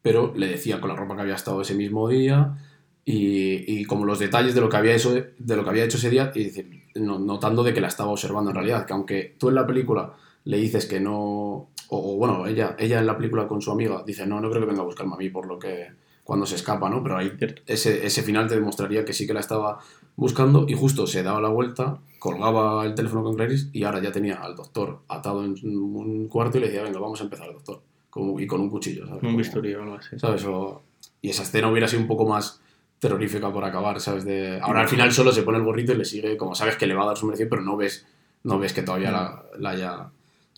[0.02, 2.58] pero le decía con la ropa que había estado ese mismo día
[3.04, 5.98] y, y como los detalles de lo que había hecho, de lo que había hecho
[5.98, 6.52] ese día y
[6.96, 10.14] notando de que la estaba observando en realidad, que aunque tú en la película
[10.46, 14.04] le dices que no, o, o bueno, ella, ella en la película con su amiga
[14.06, 15.90] dice, no, no creo que venga a buscarme a mí por lo que,
[16.26, 17.02] cuando se escapa, ¿no?
[17.02, 17.32] Pero ahí
[17.68, 19.80] ese, ese final te demostraría que sí que la estaba
[20.18, 24.12] buscando y justo se daba la vuelta, colgaba el teléfono con Clarice y ahora ya
[24.12, 27.82] tenía al doctor atado en un cuarto y le decía, venga, vamos a empezar, doctor.
[28.10, 29.24] Como, y con un cuchillo, ¿sabes?
[29.24, 30.18] Un bisturí o algo así.
[30.20, 30.44] ¿sabes?
[30.46, 30.82] O-
[31.22, 32.60] y esa escena hubiera sido un poco más
[33.00, 34.26] terrorífica por acabar, ¿sabes?
[34.26, 36.88] De, ahora al final solo se pone el gorrito y le sigue, como sabes que
[36.88, 38.06] le va a dar su merecido, pero no ves,
[38.44, 40.10] no ves que todavía la, la haya,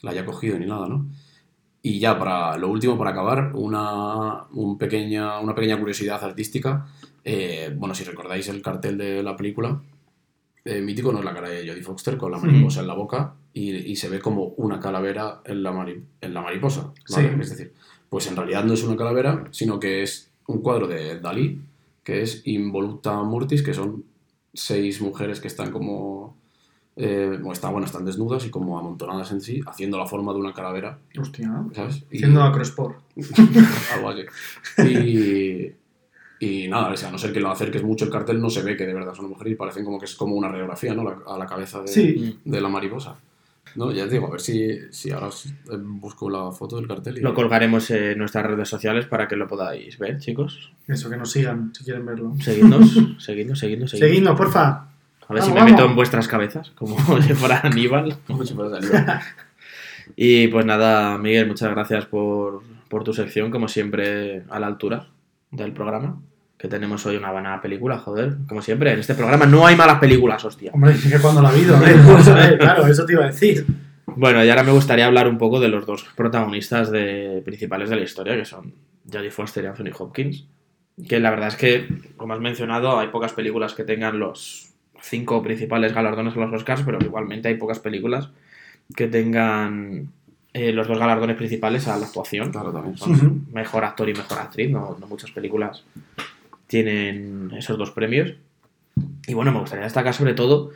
[0.03, 1.05] la haya cogido ni nada, ¿no?
[1.89, 6.85] Y ya para lo último, para acabar, una, un pequeña, una pequeña curiosidad artística.
[7.23, 9.81] Eh, bueno, si recordáis el cartel de la película,
[10.65, 13.35] eh, mítico no es la cara de Jodie Foster con la mariposa en la boca
[13.53, 16.91] y, y se ve como una calavera en la, mari- en la mariposa.
[17.09, 17.29] ¿vale?
[17.29, 17.41] Sí.
[17.41, 17.73] Es decir,
[18.09, 21.61] pues en realidad no es una calavera, sino que es un cuadro de Dalí,
[22.03, 24.03] que es Involuta Mortis, que son
[24.53, 26.35] seis mujeres que están como...
[26.97, 30.39] eh, o están, bueno, están desnudas y como amontonadas en sí, haciendo la forma de
[30.39, 31.63] una calavera, Hostia.
[31.73, 32.03] ¿sabes?
[32.11, 32.97] Y- Haciendo acrosport.
[33.93, 34.21] algo así.
[34.81, 35.71] Y,
[36.39, 38.61] y nada, o sea, a no ser que lo acerques mucho el cartel, no se
[38.61, 41.03] ve que de verdad son mujeres y parecen como que es como una radiografía, ¿no?
[41.03, 42.39] La- a la cabeza de, Sí.
[42.43, 43.15] de la mariposa.
[43.75, 46.87] No, ya te digo, a ver si, si ahora os- eh, busco la foto del
[46.87, 47.17] cartel.
[47.17, 47.21] Y...
[47.21, 50.71] Lo colgaremos en nuestras redes sociales para que lo podáis ver, chicos.
[50.87, 52.33] Eso, que nos sigan si quieren verlo.
[52.41, 53.89] Seguidnos, seguidnos, seguidnos, seguidnos.
[53.91, 54.87] Seguidnos, porfa.
[55.29, 55.71] A ver si Vamos, me vamos.
[55.71, 58.17] meto en vuestras cabezas, como si fuera Aníbal.
[58.27, 59.21] Como si fuera Aníbal.
[60.15, 65.07] Y pues nada, Miguel, muchas gracias por, por tu sección, como siempre, a la altura
[65.51, 66.21] del programa.
[66.57, 68.37] Que tenemos hoy una buena película, joder.
[68.47, 70.71] Como siempre, en este programa no hay malas películas, hostia.
[70.73, 72.57] Hombre, es que cuando la ha habido, ¿eh?
[72.57, 73.65] Claro, eso te iba a decir.
[74.07, 77.97] Bueno, y ahora me gustaría hablar un poco de los dos protagonistas de, principales de
[77.97, 78.73] la historia, que son
[79.11, 80.47] Jodie Foster y Anthony Hopkins.
[81.07, 84.66] Que la verdad es que, como has mencionado, hay pocas películas que tengan los
[85.09, 88.29] cinco principales galardones a los Oscars, pero igualmente hay pocas películas
[88.95, 90.09] que tengan
[90.53, 92.51] eh, los dos galardones principales a la actuación.
[92.51, 92.97] Claro, también.
[92.97, 95.83] Son mejor actor y mejor actriz, no, no muchas películas
[96.67, 98.33] tienen esos dos premios.
[99.27, 100.71] Y bueno, me gustaría destacar sobre todo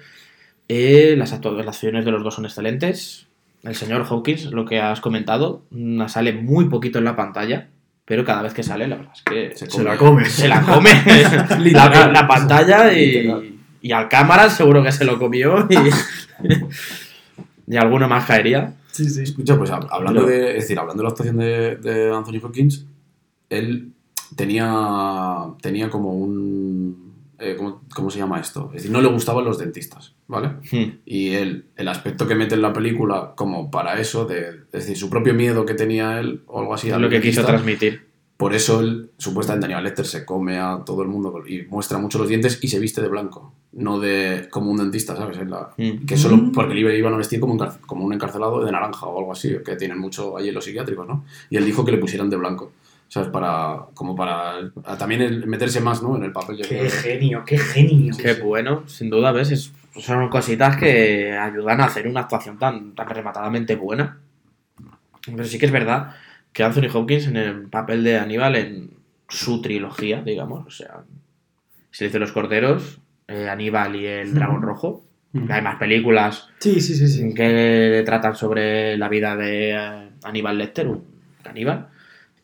[0.67, 3.27] eh, las actuaciones de los dos son excelentes.
[3.63, 7.67] El señor Hawkins, lo que has comentado, mm, sale muy poquito en la pantalla,
[8.05, 10.25] pero cada vez que sale, la verdad es que Se Se la come.
[10.29, 10.89] se la come
[11.71, 13.59] la, la pantalla y.
[13.81, 15.75] y al cámara seguro que se lo comió y,
[17.67, 18.75] y alguno más caería.
[18.91, 19.23] Sí, sí.
[19.23, 22.39] Escucha, pues hab- hablando Pero- de, es decir, hablando de la actuación de, de Anthony
[22.43, 22.85] Hopkins,
[23.49, 23.91] él
[24.35, 27.13] tenía, tenía como un...
[27.39, 28.67] eh, ¿cómo, cómo se llama esto?
[28.69, 30.49] Es decir, no le gustaban los dentistas, ¿vale?
[30.71, 30.99] Hmm.
[31.05, 34.97] Y él, el aspecto que mete en la película como para eso, de, es decir,
[34.97, 36.89] su propio miedo que tenía él o algo así.
[36.89, 38.09] Es lo que quiso transmitir.
[38.37, 42.17] Por eso él, supuestamente Daniel Lecter se come a todo el mundo y muestra mucho
[42.17, 45.37] los dientes y se viste de blanco, no de como un dentista, ¿sabes?
[45.37, 46.05] En la- Mm.
[46.05, 49.05] que solo porque le iba- iban a vestir como un, como un encarcelado de naranja
[49.05, 51.23] o algo así, que tienen mucho allí en los psiquiátricos, ¿no?
[51.49, 52.73] Y él dijo que le pusieran de blanco,
[53.07, 53.29] ¿sabes?
[53.29, 56.17] Para, como para a también el meterse más, ¿no?
[56.17, 56.57] En el papel.
[56.57, 56.83] yo creo.
[56.83, 58.13] Qué genio, qué genio.
[58.17, 59.51] Qué bueno, sin duda, ¿ves?
[59.51, 64.19] Es- son cositas que ayudan a hacer una actuación tan, tan rematadamente buena.
[65.25, 66.15] Pero sí que es verdad
[66.53, 68.89] que Anthony Hopkins en el papel de Aníbal en
[69.29, 71.03] su trilogía, digamos, o sea,
[71.91, 72.99] Silencio de los Corderos,
[73.31, 75.05] eh, Aníbal y el Dragón Rojo.
[75.33, 77.33] que Hay más películas Sí, sí, sí, sí.
[77.33, 81.03] que tratan sobre la vida de eh, Aníbal Lecter, un
[81.41, 81.87] caníbal.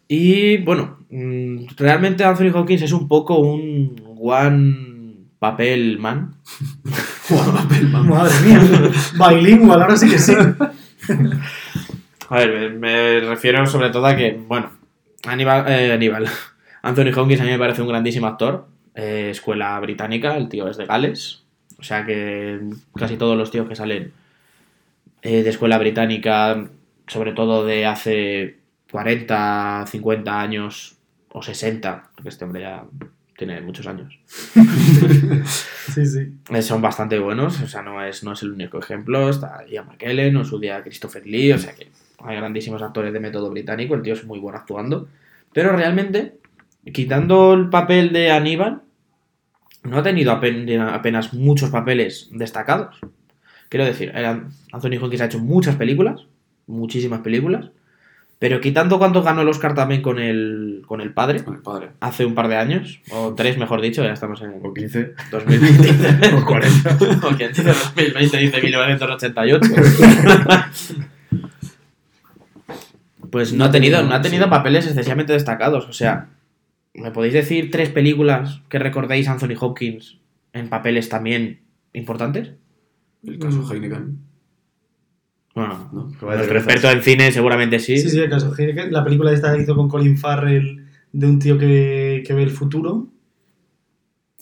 [0.07, 4.87] Y bueno, mm, realmente Anthony Hopkins es un poco un one
[5.39, 6.35] papel man.
[7.29, 8.61] Madre mía.
[9.29, 10.33] Bilingüe, ahora sí que sí.
[12.29, 14.71] A ver, me, refiero sobre todo a que, bueno,
[15.27, 16.27] Aníbal, eh, Aníbal.
[16.81, 18.67] Anthony Hopkins a mí me parece un grandísimo actor.
[18.97, 21.43] Eh, escuela británica, el tío es de Gales.
[21.79, 22.59] O sea que
[22.95, 24.11] casi todos los tíos que salen
[25.21, 26.67] eh, de escuela británica,
[27.05, 28.57] sobre todo de hace
[28.91, 30.97] 40, 50 años
[31.29, 32.83] o 60, porque este hombre ya
[33.37, 34.17] tiene muchos años,
[35.93, 36.33] Sí, sí.
[36.49, 37.61] eh, son bastante buenos.
[37.61, 39.29] O sea, no es, no es el único ejemplo.
[39.29, 41.53] Está Ian McKellen o su día Christopher Lee.
[41.53, 43.93] O sea que hay grandísimos actores de método británico.
[43.93, 45.07] El tío es muy bueno actuando.
[45.53, 46.33] Pero realmente,
[46.91, 48.81] quitando el papel de Aníbal,
[49.87, 52.97] no ha tenido apen- apenas muchos papeles destacados.
[53.69, 56.25] Quiero decir, Anthony Hopkins ha hecho muchas películas,
[56.67, 57.69] muchísimas películas,
[58.39, 61.89] pero quitando cuánto ganó el Oscar también con el, con el padre, Con el padre.
[61.99, 65.13] hace un par de años, o tres mejor dicho, ya estamos en O 15.
[65.31, 66.35] 2020.
[66.35, 66.97] O 40.
[67.21, 69.69] Porque dice 2020, dice 1988.
[73.31, 75.87] Pues no ha tenido, no ha tenido papeles excesivamente destacados.
[75.89, 76.27] O sea,
[76.97, 80.17] ¿me podéis decir tres películas que recordéis a Anthony Hopkins
[80.53, 81.61] en papeles también
[81.93, 82.51] importantes?
[83.23, 83.71] El caso Mm.
[83.71, 84.17] Heineken.
[85.55, 86.01] Bueno, ¿no?
[86.21, 87.97] Nuestro experto en cine seguramente sí.
[87.97, 88.53] Sí, sí, el caso.
[88.55, 92.43] Heineken, La película esta que hizo con Colin Farrell de un tío que, que ve
[92.43, 93.07] el futuro.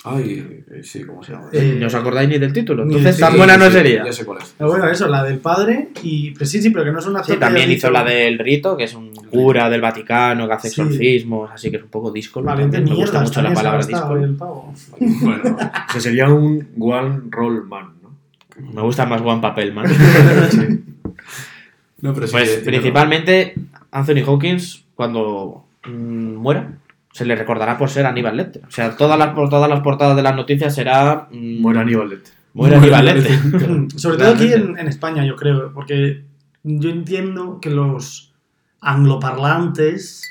[0.07, 1.49] Ay, eh, sí, ¿cómo se llama?
[1.51, 2.83] Eh, ¿No os acordáis ni del título?
[2.83, 4.05] Entonces, tan Sí, buena no sí, sería.
[4.05, 4.53] Ya sé cuál es.
[4.57, 6.31] Pero bueno, eso, la del padre y...
[6.31, 8.83] Pues sí, sí, pero que no es una Sí, también hizo la del rito, que
[8.83, 10.81] es un cura del Vaticano que hace Sí.
[10.81, 12.41] exorcismos, así que es un poco disco.
[12.41, 14.15] Me gusta mucho la palabra disco.
[14.15, 14.73] el pavo.
[14.99, 15.43] Bueno,
[15.89, 18.15] o sea, sería un one roll man, ¿no?
[18.73, 19.85] Me gusta más Juan Papel, man.
[22.01, 23.55] No, pero sí Pues que principalmente
[23.91, 26.73] Anthony Hawkins, cuando mm, muera,
[27.15, 28.65] se le recordará por ser Aníbal Lecter.
[28.67, 31.29] O sea, todas las, todas las portadas de las noticias será.
[31.31, 32.33] mm, Muera Aníbal Lecter.
[32.53, 33.39] Muere Aníbal Lecter.
[33.99, 36.25] Sobre todo aquí en, en España, yo creo, porque
[36.63, 38.33] yo entiendo que los
[38.81, 40.23] angloparlantes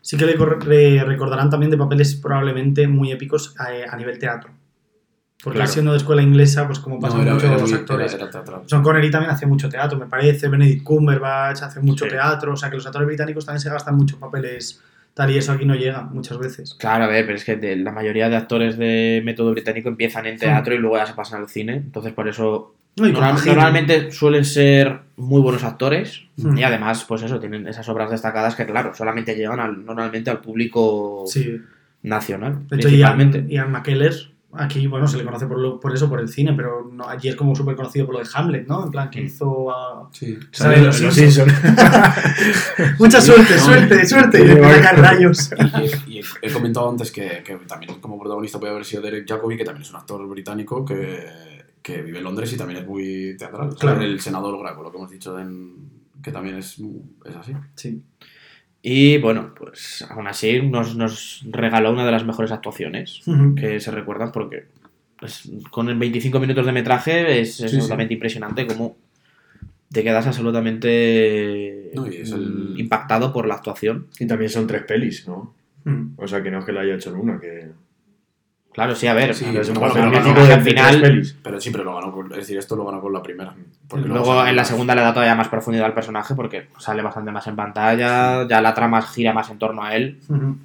[0.00, 4.50] sí que le, le recordarán también de papeles probablemente muy épicos a, a nivel teatro.
[5.44, 5.72] Porque Claro.
[5.72, 8.14] siendo de escuela inglesa, pues como pasa No, mucho con los actores.
[8.14, 8.62] era- era.
[8.66, 10.48] Sean Connery también hacía mucho teatro, me parece.
[10.48, 12.10] Benedict Cumberbatch hace mucho Sí.
[12.10, 12.52] teatro.
[12.52, 14.80] O sea que los actores británicos también se gastan muchos papeles
[15.14, 16.74] tal y eso aquí no llega muchas veces.
[16.78, 20.26] Claro, a ver, pero es que de- la mayoría de actores de método británico empiezan
[20.26, 21.74] en teatro y luego ya se pasan al cine.
[21.74, 26.56] Entonces, por eso No, normal- normalmente suelen ser muy buenos actores Hmm.
[26.58, 30.40] y además, pues eso, tienen esas obras destacadas que, claro, solamente llegan al- normalmente al
[30.40, 31.58] público Sí.
[32.02, 32.66] nacional.
[32.68, 33.38] De hecho, principalmente.
[33.38, 34.12] Ian, Ian McKellen,
[34.52, 37.28] aquí, bueno, se le conoce por, lo- por eso, por el cine, pero no, allí
[37.28, 38.84] es como súper conocido por lo de Hamlet, ¿no?
[38.84, 40.08] En plan, que hizo a...
[40.12, 40.38] Sí.
[40.60, 41.52] Los los Simpsons.
[42.98, 44.38] Mucha suerte, No, suerte, suerte.
[44.38, 44.82] Y Sí, le vale.
[44.82, 45.50] sacan rayos.
[46.06, 49.56] Y, y he comentado antes que, que también como protagonista puede haber sido Derek Jacobi,
[49.56, 51.26] que también es un actor británico que,
[51.82, 53.68] que vive en Londres y también es muy teatral.
[53.68, 54.02] O sea, Claro.
[54.02, 55.90] El senador Graco, lo que hemos dicho, en-
[56.22, 56.78] que también es,
[57.24, 57.52] es así.
[57.74, 58.02] Sí.
[58.82, 63.20] Y bueno, pues aún así nos, nos regaló una de las mejores actuaciones
[63.54, 64.64] que se recuerdan porque
[65.20, 67.74] pues, con el 25 minutos de metraje es, es Sí, sí.
[67.76, 68.96] absolutamente impresionante como
[69.92, 74.06] te quedas absolutamente No, y es el- impactado por la actuación.
[74.18, 75.54] Y también son tres pelis, ¿no?
[75.84, 76.10] Ujú.
[76.16, 77.68] O sea, que no es que la haya hecho en una, que...
[78.72, 79.34] Claro, sí, a ver.
[79.34, 79.92] Sí, es un de, al
[80.48, 81.36] de final- pelis.
[81.42, 83.54] Pero sí, pero lo ganó con, es decir, esto lo ganó con la primera.
[83.94, 84.68] Luego en la más.
[84.68, 88.60] segunda le da todavía más profundidad al personaje porque sale bastante más en pantalla, ya
[88.62, 90.18] la trama gira más en torno a él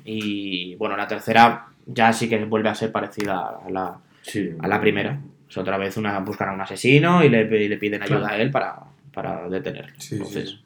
[0.06, 4.52] y bueno, la tercera ya sí que vuelve a ser parecida a la, Sí.
[4.60, 5.20] a la primera.
[5.50, 8.34] Es otra vez una, buscan a un asesino y le, y le piden ayuda Claro.
[8.34, 8.76] a él para,
[9.14, 9.94] para detenerlo.
[10.12, 10.60] Entonces.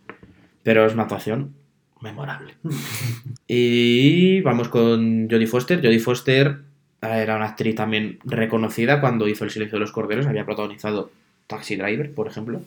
[0.64, 1.54] Pero es una actuación
[2.02, 2.54] memorable.
[3.48, 5.78] y vamos con Jodie Foster.
[5.82, 6.60] Jodie Foster
[7.02, 10.28] era una actriz también reconocida cuando hizo El silencio de los corderos.
[10.28, 11.12] Había protagonizado
[11.48, 12.62] Taxi Driver, por ejemplo.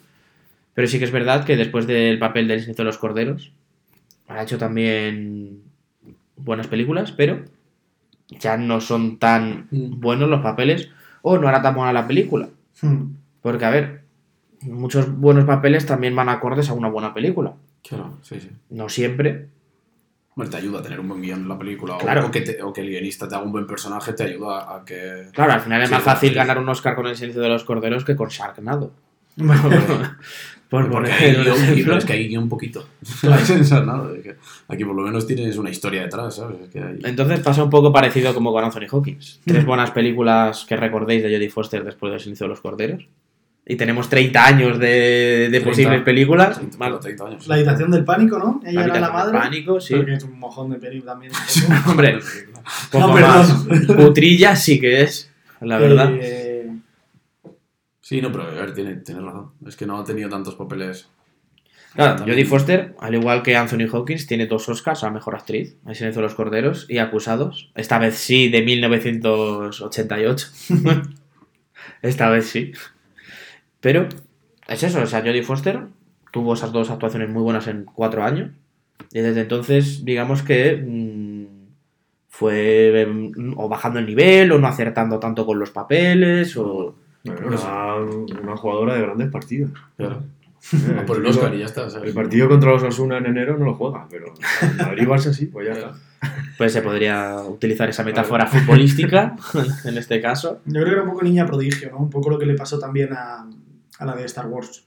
[0.75, 3.53] Pero sí que es verdad que después del papel del silencio de los corderos
[4.27, 5.61] ha hecho también
[6.37, 7.45] buenas películas, pero
[8.29, 10.01] ya no son tan Mm.
[10.01, 10.89] buenos los papeles
[11.23, 12.49] o no era tan buena la película.
[12.83, 13.11] Ujú.
[13.41, 14.01] Porque, a ver,
[14.63, 17.55] muchos buenos papeles también van acordes a una buena película.
[17.87, 18.51] Claro, sí, sí.
[18.71, 19.49] No siempre.
[20.37, 21.95] Hombre, te ayuda a tener un buen guion en la película.
[21.95, 22.27] o- Claro.
[22.27, 24.85] O, que te- o que el guionista te haga un buen personaje, te ayuda a,
[24.85, 25.29] que.
[25.33, 28.05] Claro, al final es más fácil ganar un Oscar con El silencio de los corderos
[28.05, 28.91] que con Sharknado.
[30.71, 32.89] Por Porque hay guion, pero es que hay guion un poquito.
[34.69, 36.61] Aquí por lo menos tienes una historia detrás, ¿sabes?
[36.63, 39.41] Es que hay- Entonces pasa un poco parecido como con Anthony Hawkins.
[39.45, 43.07] Tres buenas películas que recordéis de Jodie Foster después del silencio de los corderos.
[43.67, 45.69] Y tenemos 30 años de, de 30.
[45.71, 46.57] posibles películas.
[46.59, 47.47] 30, Más- 30 años.
[47.49, 48.61] La habitación del pánico, ¿no?
[48.65, 49.33] Ella La era la madre.
[49.33, 49.95] del pánico, sí.
[49.95, 51.33] Pero que es un mojón de peli también.
[51.71, 51.91] un poco.
[51.93, 52.19] Hombre,
[52.93, 53.67] poco No, más.
[53.97, 56.11] Putrilla sí que es, la verdad.
[56.21, 56.51] Eh,
[58.01, 59.53] Sí, no, pero a ver, tiene- tienes razón.
[59.67, 61.09] Es que no ha tenido tantos papeles.
[61.95, 65.79] Claro, También- Jodie Foster, al igual que Anthony Hawkins, tiene dos Oscars a Mejor Actriz,
[65.87, 67.71] El silencio de los corderos y Acusados.
[67.75, 70.49] Esta vez sí, de 1988.
[72.03, 72.73] Esta vez sí.
[73.85, 74.09] Pero
[74.67, 75.83] es eso, o sea, Jodie Foster
[76.33, 78.51] tuvo esas dos actuaciones muy buenas en cuatro años.
[79.13, 81.67] Y desde entonces, digamos que mm,
[82.31, 86.95] fue mm, o bajando el nivel o no acertando tanto con los papeles o...
[87.25, 87.97] Bueno, una,
[88.41, 89.71] una jugadora de grandes partidos.
[89.99, 90.23] Claro.
[90.73, 92.09] Eh, A por el Oscar y ya está, ¿sabes?
[92.09, 95.67] El partido contra los Asuna en enero no lo juega, pero el Madrid-Barça sí, pues
[95.67, 95.93] ya está.
[96.57, 99.37] Pues se podría utilizar esa metáfora futbolística
[99.85, 100.63] en este caso.
[100.65, 101.99] yo creo que era un poco niña prodigio, ¿no?
[101.99, 103.47] Un poco lo que le pasó también a,
[103.99, 104.87] a la de Star Wars.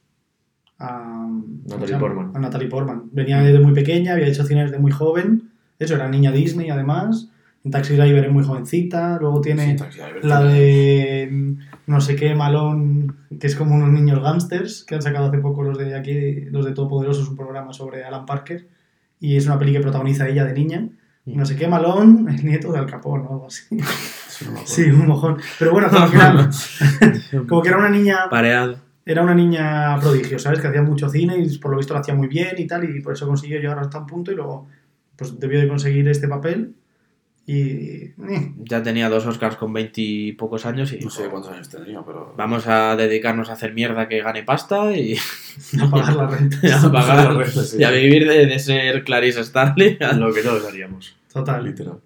[0.80, 1.28] A,
[1.70, 1.98] ¿cómo Natalie?
[1.98, 2.32] Portman.
[2.36, 3.10] A Natalie Portman.
[3.12, 5.50] Venía desde muy pequeña, había hecho cine desde muy joven.
[5.80, 7.30] De hecho, era niña Disney además.
[7.64, 9.18] En Taxi Driver es muy jovencita.
[9.20, 14.22] Luego tiene Sí, la de mm, no sé qué Malón, que es como unos niños
[14.22, 18.04] gángsters que han sacado hace poco los de aquí, los de Todopoderosos, un programa sobre
[18.04, 18.68] Alan Parker.
[19.20, 20.90] Y es una peli que protagoniza ella de niña.
[21.26, 23.78] No sé qué Malón, el nieto de Al Capone o algo así.
[24.66, 25.38] Sí, un mojón.
[25.60, 26.50] Pero bueno, como que era,
[27.50, 28.78] como que era una niña Pareado.
[29.08, 30.60] Era una niña prodigio, ¿sabes?
[30.60, 33.02] Que hacía mucho cine y por lo visto lo hacía muy bien y tal, y
[33.02, 34.68] por eso consiguió llegar hasta un punto y luego
[35.16, 36.74] pues debió de conseguir este papel.
[37.50, 37.62] Y.
[37.62, 38.14] eh,
[38.58, 42.02] Ya tenía dos Oscars con 20 y pocos años y No sé cuántos años tendría,
[42.06, 42.34] pero.
[42.38, 45.16] vamos a dedicarnos a hacer mierda que gane pasta y,
[45.82, 46.58] a pagar la renta.
[46.62, 47.78] y a pagar la renta, sí.
[47.80, 49.98] y a vivir de, de ser Clarice Starling.
[50.18, 51.16] Lo que todos haríamos.
[51.32, 51.64] Total.
[51.64, 52.00] Literal.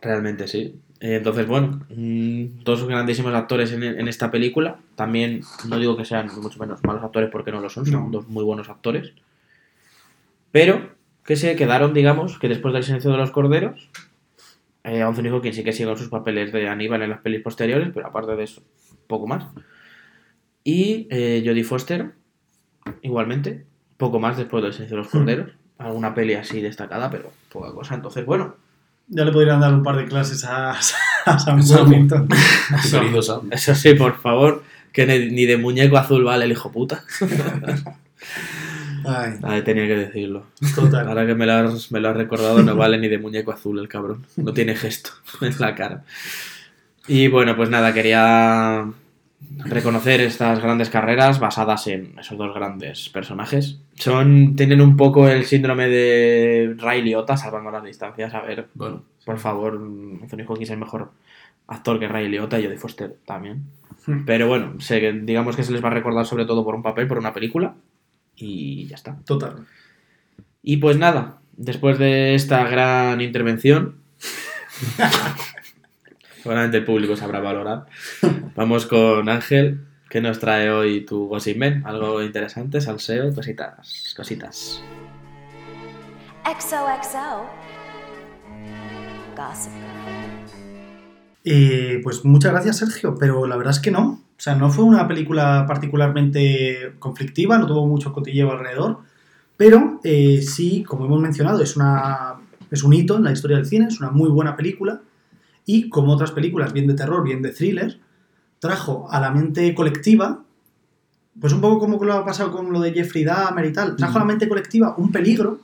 [0.00, 0.76] Realmente sí.
[1.04, 4.78] Eh, Entonces, bueno, mm, dos grandísimos actores en, en esta película.
[4.94, 8.08] También no digo que sean mucho menos malos actores porque no lo son, son No.
[8.10, 9.12] dos muy buenos actores.
[10.52, 10.90] Pero
[11.24, 13.90] que se quedaron, digamos, que después del silencio de los corderos,
[14.84, 18.06] eh, Anthony Hopkins sí que sigue sus papeles de Aníbal en las pelis posteriores, pero
[18.06, 18.62] aparte de eso,
[19.06, 19.44] poco más.
[20.64, 22.12] Y eh, Jodie Foster,
[23.02, 23.64] igualmente,
[23.96, 25.50] poco más después del silencio de los corderos.
[25.78, 27.94] Alguna peli así destacada, pero poca cosa.
[27.96, 28.54] Entonces, bueno,
[29.08, 30.70] Ya le podrían dar un par de clases a,
[31.26, 31.60] a Sam.
[31.60, 32.28] Worthington.
[32.90, 33.48] Querido Sam.
[33.50, 34.62] Eso sí, por favor,
[34.92, 37.04] que ni, ni de muñeco azul vale el hijo puta.
[39.04, 40.46] Ay, Ay, tenía que decirlo.
[40.74, 41.08] total.
[41.08, 43.78] Ahora que me lo, has, me lo has recordado, no vale ni de muñeco azul
[43.80, 44.24] el cabrón.
[44.36, 45.10] No tiene gesto
[45.40, 46.04] en la cara.
[47.08, 48.86] Y bueno, pues nada, quería
[49.64, 53.80] reconocer estas grandes carreras basadas en esos dos grandes personajes.
[53.94, 58.34] Son, tienen un poco el síndrome de Ray Liotta, salvando las distancias.
[58.34, 61.12] A ver, Bueno, por favor, Anthony Hopkins es mejor
[61.66, 63.64] actor que Ray Liotta y Jodie Foster también.
[64.06, 64.24] Hmm.
[64.24, 66.82] Pero bueno, sé que digamos que se les va a recordar sobre todo por un
[66.82, 67.74] papel, por una película.
[68.36, 69.16] Y ya está.
[69.24, 69.66] Total.
[70.62, 73.96] Y pues nada, después de esta gran intervención,
[76.42, 77.86] seguramente el público sabrá valorar.
[78.56, 81.82] Vamos con Ángel, que nos trae hoy tu Gossip Man.
[81.86, 84.82] Algo interesante, salseo, cositas, cositas.
[86.44, 87.46] XOXO.
[89.36, 89.72] Gossip.
[91.44, 94.20] Y pues muchas gracias, Sergio, pero la verdad es que no.
[94.36, 98.98] O sea, no fue una película particularmente conflictiva, no tuvo mucho cotilleo alrededor,
[99.56, 102.34] pero eh, sí, como hemos mencionado, es, una,
[102.68, 105.00] es un hito en la historia del cine, es una muy buena película
[105.64, 108.00] y como otras películas, bien de terror, bien de thriller,
[108.58, 110.42] trajo a la mente colectiva,
[111.40, 114.16] pues un poco como lo ha pasado con lo de Jeffrey Dahmer y tal, trajo
[114.16, 115.60] a la mente colectiva un peligro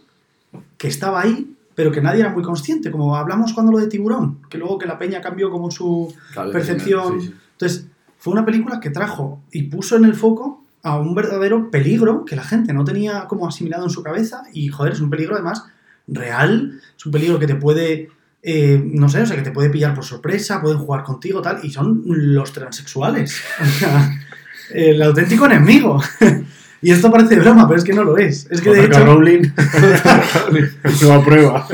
[0.77, 4.39] que estaba ahí, pero que nadie era muy consciente, como hablamos cuando lo de Tiburón,
[4.49, 7.21] que luego que la peña cambió como su claro, percepción.
[7.21, 7.35] sí, sí.
[7.53, 7.87] Entonces,
[8.19, 12.37] fue una película que trajo y puso en el foco a un verdadero peligro que
[12.37, 15.65] la gente no tenía como asimilado en su cabeza y, joder, es un peligro además
[16.07, 18.11] real, es un peligro que te puede,
[18.43, 21.59] eh, no sé, o sea, que te puede pillar por sorpresa, pueden jugar contigo, tal,
[21.63, 23.41] y son los transexuales.
[23.61, 24.11] O sea,
[24.73, 26.03] el auténtico enemigo.
[26.81, 28.47] Y esto parece broma, pero es que no lo es.
[28.53, 29.05] Es que de hecho...
[29.05, 29.43] Rowling
[31.03, 31.67] lo aprueba.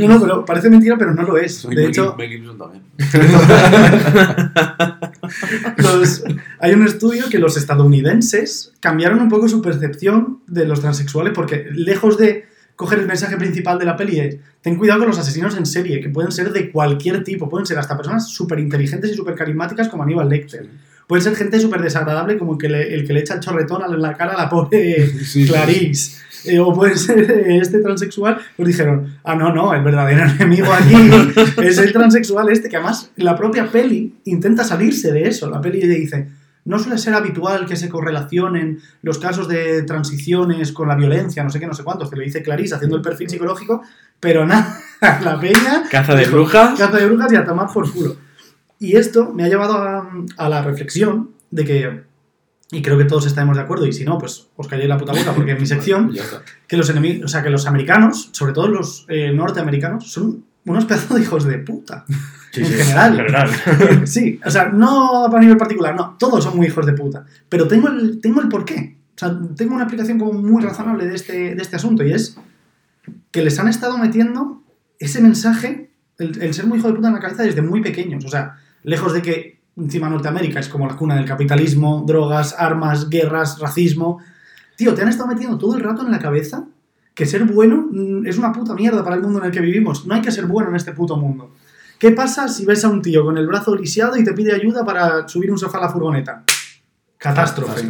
[0.00, 1.56] No, no, pero parece mentira, pero no lo es.
[1.56, 2.82] Soy De Mel- hecho, Mel Gibson también.
[5.76, 6.24] los-
[6.60, 11.66] hay un estudio que los estadounidenses cambiaron un poco su percepción de los transexuales porque
[11.72, 12.47] lejos de
[12.78, 16.00] coger el mensaje principal de la peli es ten cuidado con los asesinos en serie,
[16.00, 19.88] que pueden ser de cualquier tipo, pueden ser hasta personas súper inteligentes y súper carismáticas
[19.88, 20.68] como Aníbal Lecter.
[21.08, 23.82] Pueden ser gente súper desagradable como el que, le, el que le echa el chorretón
[23.82, 25.46] en la cara a la pobre Sí, sí.
[25.48, 26.18] Clarice.
[26.44, 30.72] Eh, o puede ser eh, este transexual, pues dijeron, ah, no, no, el verdadero enemigo
[30.72, 30.94] aquí
[31.64, 35.50] es el transexual este, que además la propia peli intenta salirse de eso.
[35.50, 36.28] La peli le dice,
[36.68, 41.48] no suele ser habitual que se correlacionen los casos de transiciones con la violencia, no
[41.48, 43.82] sé qué, no sé cuántos, que lo dice Clarice haciendo el perfil psicológico,
[44.20, 44.78] pero nada,
[45.22, 45.84] la peña...
[45.90, 46.78] Caza de dijo, brujas.
[46.78, 48.16] Caza de brujas y a tomar por culo.
[48.78, 52.02] Y esto me ha llevado a, a la reflexión de que,
[52.70, 55.14] y creo que todos estaremos de acuerdo, y si no, pues os calléis la puta
[55.14, 56.12] boca porque es mi sección,
[56.66, 60.84] que los enemigos, o sea, que los americanos, sobre todo los eh, norteamericanos, son unos
[60.86, 62.04] pedazos de hijos de puta.
[62.50, 63.12] Sí, En sí, general.
[63.12, 63.50] En general.
[64.06, 67.24] Sí, o sea, no a nivel particular, no, todos son muy hijos de puta.
[67.48, 68.96] Pero tengo el, tengo el porqué.
[69.14, 72.38] O sea, tengo una explicación como muy razonable de este, de este asunto y es
[73.30, 74.62] que les han estado metiendo
[74.98, 78.24] ese mensaje, el, el ser muy hijo de puta en la cabeza desde muy pequeños.
[78.24, 83.08] O sea, lejos de que encima Norteamérica es como la cuna del capitalismo, drogas, armas,
[83.08, 84.18] guerras, racismo.
[84.76, 86.64] Tío, te han estado metiendo todo el rato en la cabeza
[87.14, 90.06] que ser bueno mm, es una puta mierda para el mundo en el que vivimos.
[90.06, 91.52] No hay que ser bueno en este puto mundo.
[91.98, 94.84] ¿Qué pasa si ves a un tío con el brazo lisiado y te pide ayuda
[94.84, 96.44] para subir un sofá a la furgoneta?
[97.18, 97.88] Catástrofe.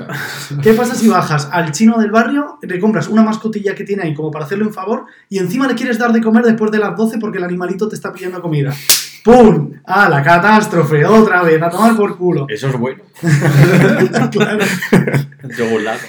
[0.63, 4.15] ¿Qué pasa si bajas al chino del barrio, le compras una mascotilla que tiene ahí
[4.15, 6.97] como para hacerle un favor y encima le quieres dar de comer después de las
[6.97, 8.75] 12 porque el animalito te está pidiendo comida?
[9.25, 9.73] ¡Pum!
[9.87, 11.05] ¡Ah, la catástrofe!
[11.05, 12.47] Otra vez, a tomar por culo.
[12.49, 13.03] Eso es bueno.
[14.33, 14.65] Claro.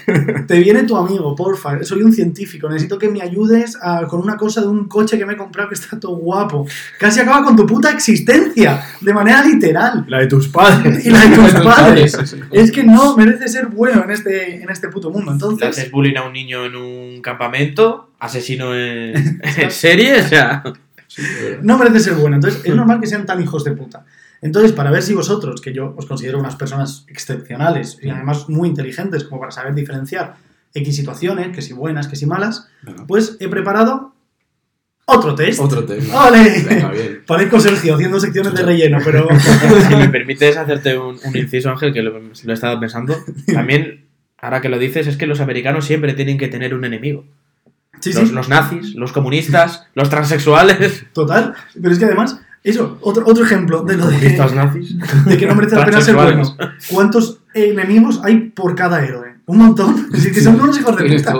[0.48, 1.82] Te viene tu amigo, porfa.
[1.84, 2.68] Soy un científico.
[2.68, 5.70] Necesito que me ayudes a- con una cosa de un coche que me he comprado
[5.70, 6.68] que está todo guapo.
[7.00, 8.82] Casi acaba con tu puta existencia.
[9.02, 10.06] De manera literal.
[10.08, 11.06] La de tus padres.
[11.06, 12.18] Y la de tus padres.
[12.52, 15.32] Es que no merece ser bueno en este, en este puto mundo.
[15.32, 20.28] Le Entonces, haces bullying a un niño en un campamento, asesino en, en serie, o
[20.28, 20.64] sea.
[21.10, 21.24] Sí,
[21.64, 22.36] no merece ser bueno.
[22.36, 24.06] Entonces, es normal que sean tan hijos de puta.
[24.42, 28.70] Entonces, para ver si vosotros, que yo os considero unas personas excepcionales y además muy
[28.70, 30.36] inteligentes, como para saber diferenciar
[30.74, 33.06] X situaciones, que si buenas, que si malas, Venga.
[33.08, 34.14] pues he preparado
[35.06, 35.60] otro test.
[35.60, 36.28] Otro tema.
[36.28, 36.64] ¡Ole!
[36.70, 37.24] Venga, bien.
[37.28, 39.28] Parezco Sergio haciendo secciones de relleno, pero.
[39.90, 43.18] Si me permites hacerte un, un inciso, Ángel, que lo, lo he estado pensando,
[43.54, 44.06] también,
[44.38, 47.26] ahora que lo dices, es que los americanos siempre tienen que tener un enemigo.
[48.00, 51.06] Sí, los, sí, los nazis, los comunistas, los transexuales.
[51.14, 51.54] total.
[51.74, 54.96] Pero es que además, eso, otro, otro ejemplo de lo de, Comunistas nazis.
[55.26, 56.16] de que no merece la pena ser.
[56.90, 59.36] ¿Cuántos enemigos hay por cada héroe?
[59.46, 60.10] Un montón.
[60.14, 61.34] Es que son unos hijos de puta.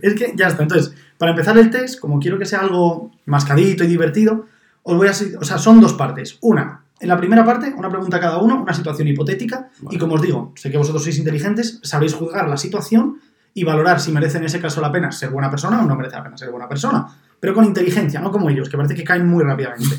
[0.00, 0.62] Es que ya está.
[0.62, 4.46] Entonces, para empezar el test, como quiero que sea algo mascadito y divertido,
[4.82, 5.10] os voy a.
[5.10, 6.38] O sea, son dos partes.
[6.40, 9.68] Una, en la primera parte, una pregunta a cada uno, una situación hipotética.
[9.80, 9.96] Vale.
[9.96, 13.18] Y como os digo, sé que vosotros sois inteligentes, sabréis juzgar la situación
[13.54, 16.16] y valorar si merece en ese caso la pena ser buena persona o no merece
[16.16, 17.06] la pena ser buena persona.
[17.38, 19.96] Pero con inteligencia, no como ellos, que parece que caen muy rápidamente.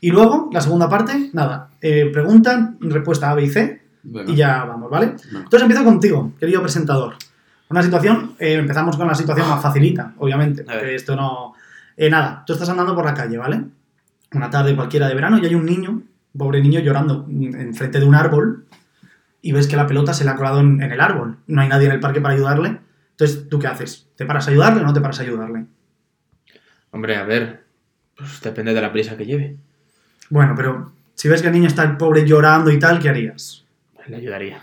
[0.00, 3.82] Y luego, la segunda parte, nada, eh, pregunta, respuesta A, B y C,
[4.26, 5.14] y ya vamos, ¿vale?
[5.32, 7.14] Entonces empiezo contigo, querido presentador.
[7.70, 11.54] Una situación, eh, empezamos con la situación más facilita, obviamente, porque esto no...
[11.96, 13.64] eh, nada, tú estás andando por la calle, ¿vale?
[14.32, 18.04] Una tarde cualquiera de verano y hay un niño, un pobre niño llorando enfrente de
[18.04, 18.66] un árbol
[19.40, 21.38] y ves que la pelota se le ha colado en, en el árbol.
[21.46, 22.80] No hay nadie en el parque para ayudarle.
[23.14, 24.08] Entonces, ¿tú qué haces?
[24.16, 25.66] ¿Te paras a ayudarle o no te paras a ayudarle?
[26.90, 27.64] Hombre, a ver,
[28.16, 29.56] pues depende de la prisa que lleve.
[30.30, 33.64] Bueno, pero si ves que el niño está el pobre llorando y tal, ¿qué harías?
[34.08, 34.62] Le ayudaría.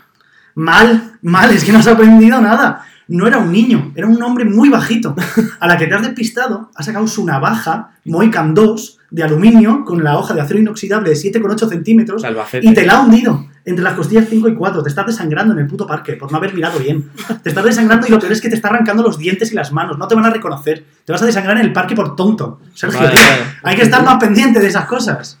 [0.54, 2.84] Mal, mal, es que no has aprendido nada.
[3.08, 5.16] No era un niño, era un hombre muy bajito.
[5.60, 10.04] A la que te has despistado, ha sacado su navaja Moican 2 de aluminio con
[10.04, 12.22] la hoja de acero inoxidable de 7,8 centímetros
[12.60, 14.82] y te la ha hundido entre las costillas 5 y 4.
[14.82, 17.10] Te estás desangrando en el puto parque por no haber mirado bien.
[17.42, 19.72] Te estás desangrando y lo peor es que te está arrancando los dientes y las
[19.72, 19.98] manos.
[19.98, 20.84] No te van a reconocer.
[21.04, 22.60] Te vas a desangrar en el parque por tonto.
[22.74, 23.42] Sergio, Vale, tío, vale.
[23.62, 25.38] hay que estar más pendiente de esas cosas.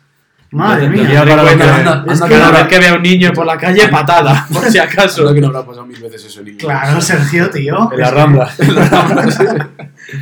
[0.54, 1.08] Madre mía.
[1.10, 3.56] yo cuento, anda- es anda que que Cada vez que vea un niño por la
[3.56, 5.22] calle, patada, por si acaso.
[5.22, 6.58] Solo que no habrá pasado mil veces eso inglés.
[6.58, 7.90] Claro, Sergio, tío.
[7.90, 8.50] En la que Rambla.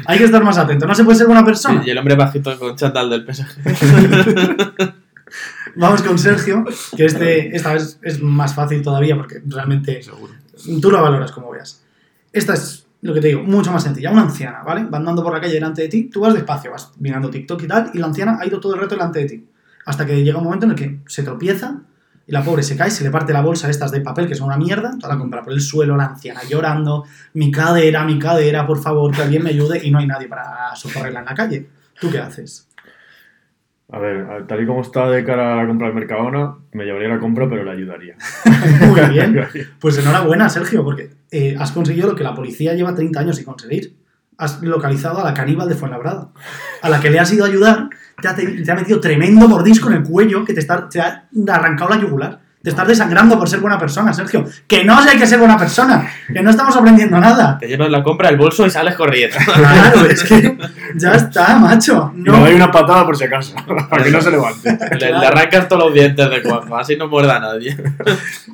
[0.07, 0.87] Hay que estar más atento.
[0.87, 1.83] No se puede ser buena persona.
[1.85, 3.57] Y el hombre bajito con chándal del PSG.
[5.77, 6.65] Vamos con Sergio,
[6.97, 10.33] que este, esta vez es más fácil todavía porque realmente Seguro.
[10.81, 11.83] tú lo valoras como veas.
[12.33, 14.11] Esta es lo que te digo, mucho más sencilla.
[14.11, 14.85] Una anciana, ¿vale?
[14.85, 17.67] Va andando por la calle delante de ti, tú vas despacio, vas mirando TikTok y
[17.67, 19.49] tal, y la anciana ha ido todo el rato delante de ti.
[19.87, 21.81] Hasta que llega un momento en el que se tropieza
[22.27, 24.47] y la pobre se cae, se le parte la bolsa estas de papel que son
[24.49, 27.05] una mierda, toda la compra por el suelo, la anciana llorando,
[27.35, 30.77] mi cadera, mi cadera, por favor, que alguien me ayude, y no hay nadie para
[30.77, 31.69] socorrerla en la calle.
[31.99, 32.69] ¿Tú qué haces?
[33.93, 37.09] A ver, tal y como está de cara a la compra del Mercadona, me llevaría
[37.09, 38.15] la compra, pero le ayudaría.
[38.87, 39.41] Muy bien.
[39.81, 43.45] Pues enhorabuena, Sergio, porque eh, has conseguido lo que la policía lleva 30 años sin
[43.47, 43.97] conseguir.
[44.39, 46.29] Has localizado a la caníbal de Fuenlabrada,
[46.83, 47.89] a la que le has ido a ayudar,
[48.23, 51.01] te ha, te- te ha metido tremendo mordisco en el cuello que te, está, te
[51.01, 52.41] ha arrancado la yugular.
[52.63, 54.45] Te estás desangrando por ser buena persona, Sergio.
[54.67, 57.57] Que no hay que ser buena persona, que no estamos aprendiendo nada.
[57.59, 59.37] Te llevas la compra, el bolso y sales corriendo.
[59.47, 60.59] Claro, es que
[60.95, 62.13] ya está, macho.
[62.15, 63.55] No, doy una patada por si acaso,
[63.91, 64.79] para que no se levante.
[64.99, 67.77] Le, le arrancas todos los dientes de cuajo, así no muerda a nadie.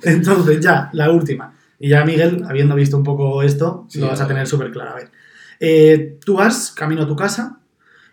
[0.02, 1.52] Entonces, ya, la última.
[1.80, 4.90] Y ya, Miguel, habiendo visto un poco esto, Sí, lo vas a tener súper claro.
[4.92, 5.10] A ver.
[5.58, 7.58] Eh, tú vas camino a tu casa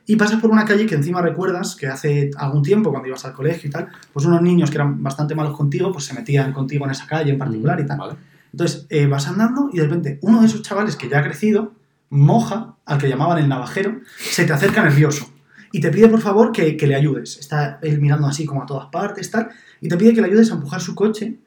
[0.06, 3.34] y pasas por una calle que encima recuerdas que hace algún tiempo, cuando ibas al
[3.34, 6.86] colegio y tal, pues unos niños que eran bastante malos contigo, pues se metían contigo
[6.86, 7.98] en esa calle en particular y tal.
[7.98, 8.16] Vale.
[8.52, 11.74] Entonces, eh, vas andando y de repente uno de esos chavales que ya ha crecido,
[12.10, 15.34] moja, al que llamaban el navajero, se te acerca nervioso
[15.72, 17.38] y te pide por favor que, que le ayudes.
[17.40, 19.50] Está él mirando así como a todas partes, tal,
[19.82, 21.40] y te pide que le ayudes a empujar su coche,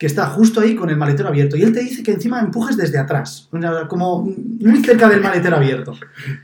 [0.00, 1.58] que está justo ahí con el maletero abierto.
[1.58, 3.50] Y él te dice que encima empujes desde atrás,
[3.86, 5.92] como muy cerca del maletero abierto.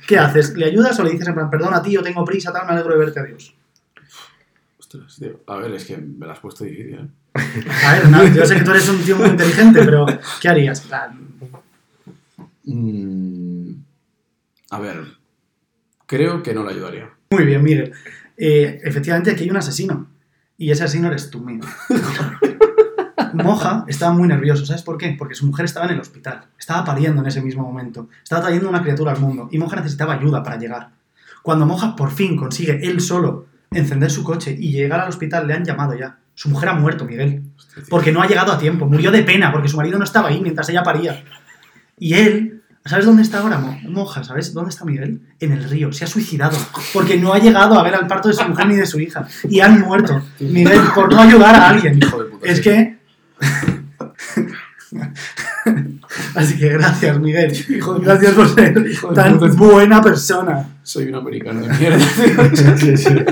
[0.06, 0.54] ¿Qué haces?
[0.54, 2.98] ¿Le ayudas o le dices en plan, perdona tío, tengo prisa, tal, me alegro de
[2.98, 3.54] verte, adiós?
[4.78, 5.40] Ostras, tío.
[5.46, 7.08] A ver, es que me la has puesto difícil, ¿eh?
[7.82, 10.04] A ver, no, yo sé que tú eres un tío muy inteligente, pero
[10.42, 10.82] ¿qué harías?
[10.82, 11.18] Plan,
[12.64, 13.70] Mm,
[14.70, 14.98] a ver.
[16.04, 17.08] Creo que no le ayudaría.
[17.30, 17.92] Muy bien, Miguel.
[18.36, 20.08] Eh, efectivamente, aquí hay un asesino.
[20.58, 21.66] Y ese asesino eres tú, Miguel.
[23.46, 24.66] Moja estaba muy nervioso.
[24.66, 25.14] ¿Sabes por qué?
[25.18, 26.42] Porque su mujer estaba en el hospital.
[26.58, 28.08] Estaba pariendo en ese mismo momento.
[28.22, 29.48] Estaba trayendo una criatura al mundo.
[29.50, 30.90] Y Moja necesitaba ayuda para llegar.
[31.42, 35.54] Cuando Moja por fin consigue él solo encender su coche y llegar al hospital, le
[35.54, 36.18] han llamado ya.
[36.34, 37.42] Su mujer ha muerto, Miguel.
[37.88, 38.86] Porque no ha llegado a tiempo.
[38.86, 41.24] Murió de pena porque su marido no estaba ahí mientras ella paría.
[41.98, 44.22] Y él, ¿sabes dónde está ahora, Mo- Moja?
[44.24, 45.20] ¿Sabes dónde está Miguel?
[45.40, 45.92] En el río.
[45.92, 46.56] Se ha suicidado.
[46.92, 49.26] Porque no ha llegado a ver al parto de su mujer ni de su hija.
[49.48, 50.20] Y han muerto.
[50.40, 52.00] Miguel, por no ayudar a alguien.
[52.42, 52.95] Es que.
[56.34, 57.52] Así que gracias, Miguel.
[58.02, 59.52] Gracias por ser Hijo tan puta.
[59.54, 60.68] buena persona.
[60.82, 61.98] Soy un americano de mierda.
[62.76, 63.14] Sí, sí.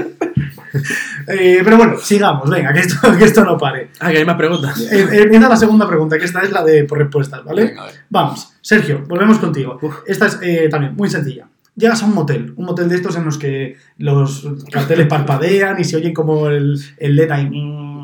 [1.28, 3.90] Eh, pero bueno, sigamos, venga, que esto, que esto no pare.
[4.00, 4.78] Ah, que hay más preguntas.
[4.80, 7.66] Eh, eh, Empieza la segunda pregunta, que esta es la de por respuestas, ¿vale?
[7.66, 7.94] Venga, a ver.
[8.10, 9.78] Vamos, Sergio, volvemos contigo.
[10.04, 11.46] Esta es eh, también muy sencilla.
[11.76, 15.84] Llegas a un motel, un motel de estos en los que los carteles parpadean y
[15.84, 17.48] se oyen como el, el LED ahí.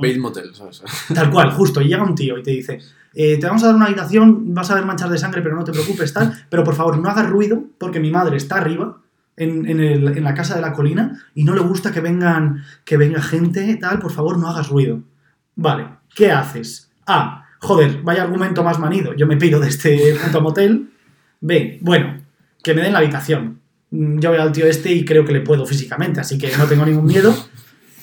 [0.00, 0.82] Bates Motel, ¿sabes?
[1.14, 1.80] Tal cual, justo.
[1.80, 2.78] Y llega un tío y te dice:
[3.14, 5.64] eh, Te vamos a dar una habitación, vas a ver manchas de sangre, pero no
[5.64, 6.32] te preocupes, tal.
[6.48, 8.98] Pero por favor, no hagas ruido, porque mi madre está arriba,
[9.36, 12.62] en, en el- en la casa de la colina, y no le gusta que vengan
[12.84, 13.98] que venga gente, tal.
[13.98, 15.00] Por favor, no hagas ruido.
[15.56, 16.90] Vale, ¿qué haces?
[17.06, 17.46] A.
[17.60, 19.12] Joder, vaya argumento más manido.
[19.14, 20.90] Yo me pido de este puto motel.
[21.42, 21.78] B.
[21.82, 22.16] Bueno,
[22.62, 23.60] que me den la habitación.
[23.90, 26.64] Mm, Yo veo al tío este y creo que le puedo físicamente, así que no
[26.66, 27.34] tengo ningún miedo.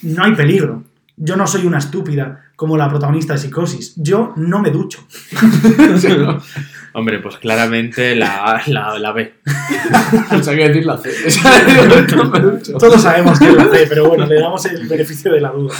[0.03, 0.83] No hay peligro.
[1.19, 3.93] Yo no soy una estúpida como la protagonista de Psicosis.
[3.97, 4.99] Yo no me ducho.
[6.93, 9.33] Hombre, pues claramente la, la, la B.
[10.29, 11.09] Pensaba que decir la C.
[12.15, 12.77] No me ducho.
[12.77, 15.75] Todos sabemos que es la C, pero bueno, le damos el beneficio de la duda.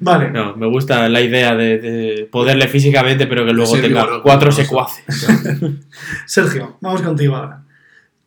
[0.00, 0.30] Vale.
[0.30, 4.50] No, me gusta la idea de, de poderle físicamente, pero que luego Sí, tenga cuatro
[4.50, 5.04] secuaces.
[6.26, 7.64] Sergio, vamos contigo ahora.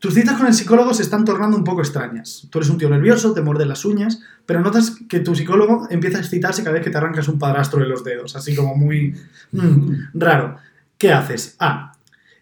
[0.01, 2.47] Tus citas con el psicólogo se están tornando un poco extrañas.
[2.49, 6.17] Tú eres un tío nervioso, te muerden las uñas, pero notas que tu psicólogo empieza
[6.17, 9.15] a excitarse cada vez que te arrancas un padrastro de los dedos, así como muy
[9.51, 10.57] mm, raro.
[10.97, 11.55] ¿Qué haces?
[11.59, 11.93] A.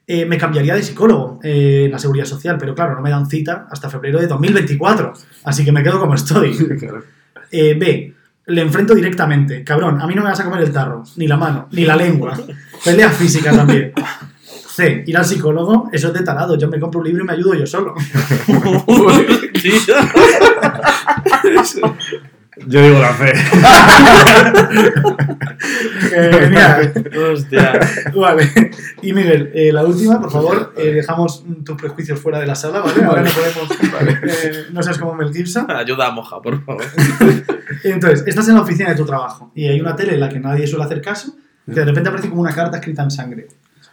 [0.08, 3.30] eh, me cambiaría de psicólogo eh, en la seguridad social, pero claro, no me dan
[3.30, 5.12] cita hasta febrero de 2024,
[5.44, 6.58] así que me quedo como estoy.
[7.52, 8.14] Eh, B.
[8.46, 9.64] Le enfrento directamente.
[9.64, 11.96] Cabrón, a mí no me vas a comer el tarro, ni la mano, ni la
[11.96, 12.40] lengua.
[12.86, 13.92] Pelea física también.
[14.80, 15.04] C.
[15.06, 16.58] Ir al psicólogo, eso es de tarado.
[16.58, 17.94] Yo me compro un libro y me ayudo yo solo.
[22.68, 23.32] Yo digo la fe.
[26.10, 26.94] Genial.
[27.32, 27.80] Hostia.
[28.14, 28.50] Vale.
[29.02, 32.82] Y Miguel, eh, la última, por favor, eh, dejamos tus prejuicios fuera de la sala,
[32.82, 33.04] ¿vale?
[33.04, 33.70] Ahora no podemos.
[34.22, 35.72] eh, no seas como Mel Gibson.
[35.72, 36.84] Ayuda a Moja, por favor.
[37.84, 40.40] Entonces, estás en la oficina de tu trabajo y hay una tele en la que
[40.40, 41.36] nadie suele hacer caso.
[41.66, 43.48] Que de repente aparece como una carta escrita en sangre.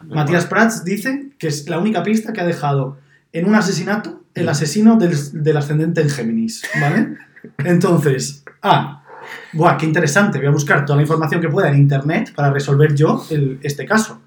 [0.05, 2.97] Matías Prats dice que es la única pista que ha dejado
[3.33, 7.17] en un asesinato el asesino del, del ascendente en Géminis, ¿vale?
[7.65, 9.03] Entonces, A.
[9.53, 10.37] Buah, qué interesante.
[10.37, 13.85] Voy a buscar toda la información que pueda en internet para resolver yo el- este
[13.85, 14.21] caso.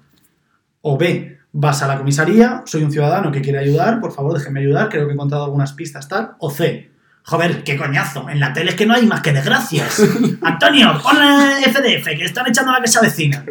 [0.81, 1.39] O B.
[1.53, 5.05] Vas a la comisaría, soy un ciudadano que quiere ayudar, por favor déjenme ayudar, creo
[5.05, 6.31] que he encontrado algunas pistas tal.
[6.39, 6.89] O C.
[7.23, 10.01] Joder, qué coñazo, en la tele es que no hay más que desgracias.
[10.41, 13.45] Antonio, ponle FDF, que están echando a la que se avecina.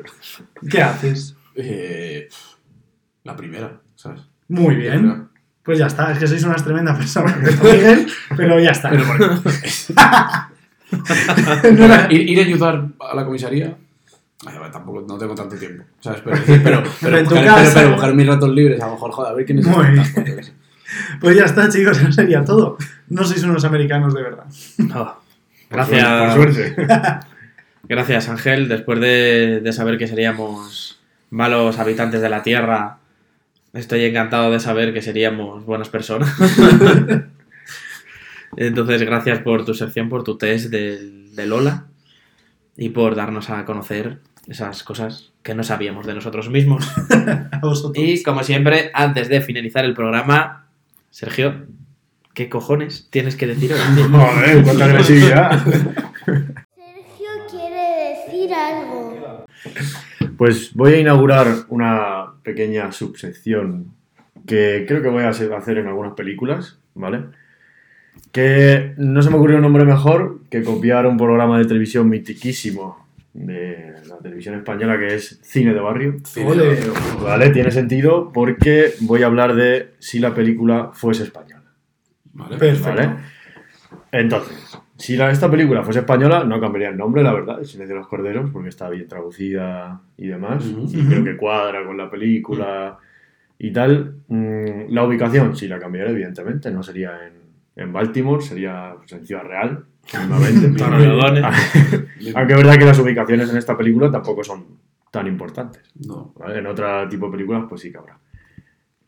[0.68, 1.36] ¿Qué haces?
[1.62, 2.28] Eh,
[3.24, 4.20] la primera, ¿sabes?
[4.48, 5.28] Muy bien.
[5.62, 8.06] Pues ya está, es que sois unas tremendas personas, Miguel,
[8.36, 8.90] pero ya está.
[8.90, 9.04] Pero
[11.76, 13.76] No era- ir, ir a ayudar a la comisaría.
[14.46, 15.84] Ay, tampoco no tengo tanto tiempo.
[16.00, 16.22] ¿Sabes?
[16.24, 18.86] Pero, pero, pero, Pero en tu buscar, casa- pero- pero buscar mis ratos libres, a
[18.86, 20.04] lo mejor, joder, a ver quién es Muy bien.
[21.20, 22.76] Pues ya está, chicos, eso sería todo.
[23.08, 24.44] No sois unos americanos de verdad.
[24.76, 25.16] Por
[25.70, 26.34] Gracias.
[26.34, 26.74] suerte.
[27.88, 28.68] Gracias, Ángel.
[28.68, 30.99] Después de, de saber que seríamos
[31.31, 32.99] malos habitantes de la Tierra,
[33.72, 36.33] estoy encantado de saber que seríamos buenas personas.
[38.57, 41.87] Entonces, gracias por tu sección, por tu test del- de, Lola
[42.76, 44.18] y por darnos a conocer
[44.49, 46.87] esas cosas que no sabíamos de nosotros mismos.
[47.95, 50.66] Y como siempre, antes de finalizar el programa,
[51.11, 51.66] Sergio,
[52.35, 53.78] ¿qué cojones tienes que decir hoy?
[54.11, 55.62] Joder, cuánta agresividad.
[55.64, 59.09] Sergio quiere decir algo.
[60.41, 63.93] Pues voy a inaugurar una pequeña subsección
[64.47, 67.24] que creo que voy a hacer en algunas películas, ¿vale?
[68.32, 73.07] Que no se me ocurrió un nombre mejor que copiar un programa de televisión mitiquísimo
[73.34, 76.16] de la televisión española que es Cine de Barrio.
[76.43, 76.78] Ole.
[77.22, 77.51] ¿Vale?
[77.51, 81.70] Tiene sentido porque voy a hablar de si la película fuese española.
[82.32, 82.57] Vale.
[82.57, 82.88] Perfecto.
[82.88, 83.11] ¿Vale?
[84.11, 87.94] Entonces, si la- esta película fuese española, no cambiaría el nombre, la verdad, El Silencio
[87.94, 90.64] de los Corderos, porque está bien traducida y demás.
[90.64, 92.98] Y creo que cuadra con la película
[93.59, 94.16] y tal.
[94.28, 96.70] Mm, la ubicación sí la cambiaría, evidentemente.
[96.70, 97.32] No sería en,
[97.76, 99.84] en Baltimore, sería pues, en Ciudad Real,
[100.18, 100.82] mismamente.
[102.34, 104.66] Aunque es verdad que las ubicaciones en esta película tampoco son
[105.11, 105.82] tan importantes.
[106.07, 106.32] No.
[106.38, 106.59] ¿vale?
[106.59, 108.18] En otro tipo de películas, pues sí que habrá.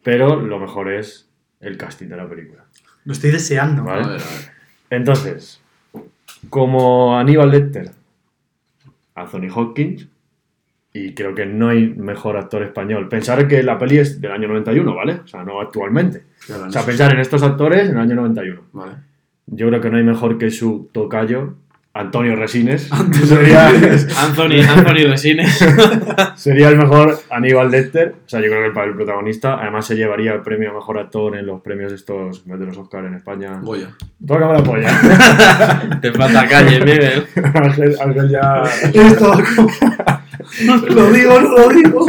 [0.03, 1.28] Pero lo mejor es
[1.61, 2.64] el casting de la película.
[3.05, 3.84] Lo estoy deseando.
[3.84, 4.05] Vale.
[4.05, 4.53] A ver, a ver.
[4.90, 5.61] Entonces,
[6.51, 7.90] como Aníbal Lecter,
[9.14, 10.09] Anthony Hopkins,
[10.95, 13.09] y creo que no hay mejor actor español.
[13.09, 15.20] Pensar que la peli es del año 91, ¿vale?
[15.24, 16.24] O sea, no actualmente.
[16.47, 18.61] Claro, O sea, pensar en estos actores en el año 91.
[18.72, 18.93] Vale.
[19.47, 21.55] Yo creo que no hay mejor que su tocayo,
[21.95, 22.88] Antonio Resines.
[23.26, 23.68] sería,
[24.20, 25.59] Anthony, Anthony Resines.
[26.36, 28.14] sería el mejor Aníbal Lecter.
[28.24, 29.61] O sea, yo creo que el, protagonista.
[29.61, 33.05] Además, se llevaría el premio a mejor actor en los premios estos de los Oscar
[33.05, 33.61] en España.
[33.62, 33.90] Goya.
[34.26, 36.01] Tócame la polla.
[36.01, 37.26] Te falta calle, Miguel.
[37.55, 38.62] Ángel, Ángel ya.
[38.93, 39.34] Esto,
[40.88, 42.07] lo digo, no lo digo.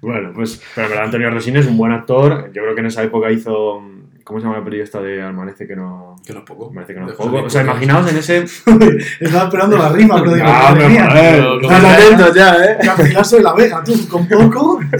[0.00, 0.62] Bueno, pues.
[0.74, 2.50] Pero verdad, Antonio Resines es un buen actor.
[2.52, 3.82] Yo creo que en esa época hizo.
[4.24, 6.16] ¿Cómo se llama la peli esta de Amanece que no.
[6.26, 6.72] Que no es poco.
[6.72, 7.30] Parece que no es De poco.
[7.30, 8.38] José O sea, imaginaos en ese.
[9.20, 12.78] Estaba esperando la rima, pero digo, Ah, pero estás ¿cómo atentos ya, ¿eh?
[12.80, 14.80] Que al final soy la vega, tú, con poco.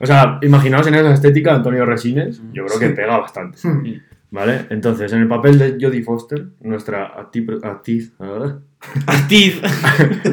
[0.00, 3.58] O sea, imaginaos en esa estética de Antonio Resines, yo creo que pega bastante.
[3.66, 3.82] Hmm.
[4.30, 4.66] ¿Vale?
[4.70, 9.60] Entonces, en el papel de Jodie Foster, nuestra actriz, Activ.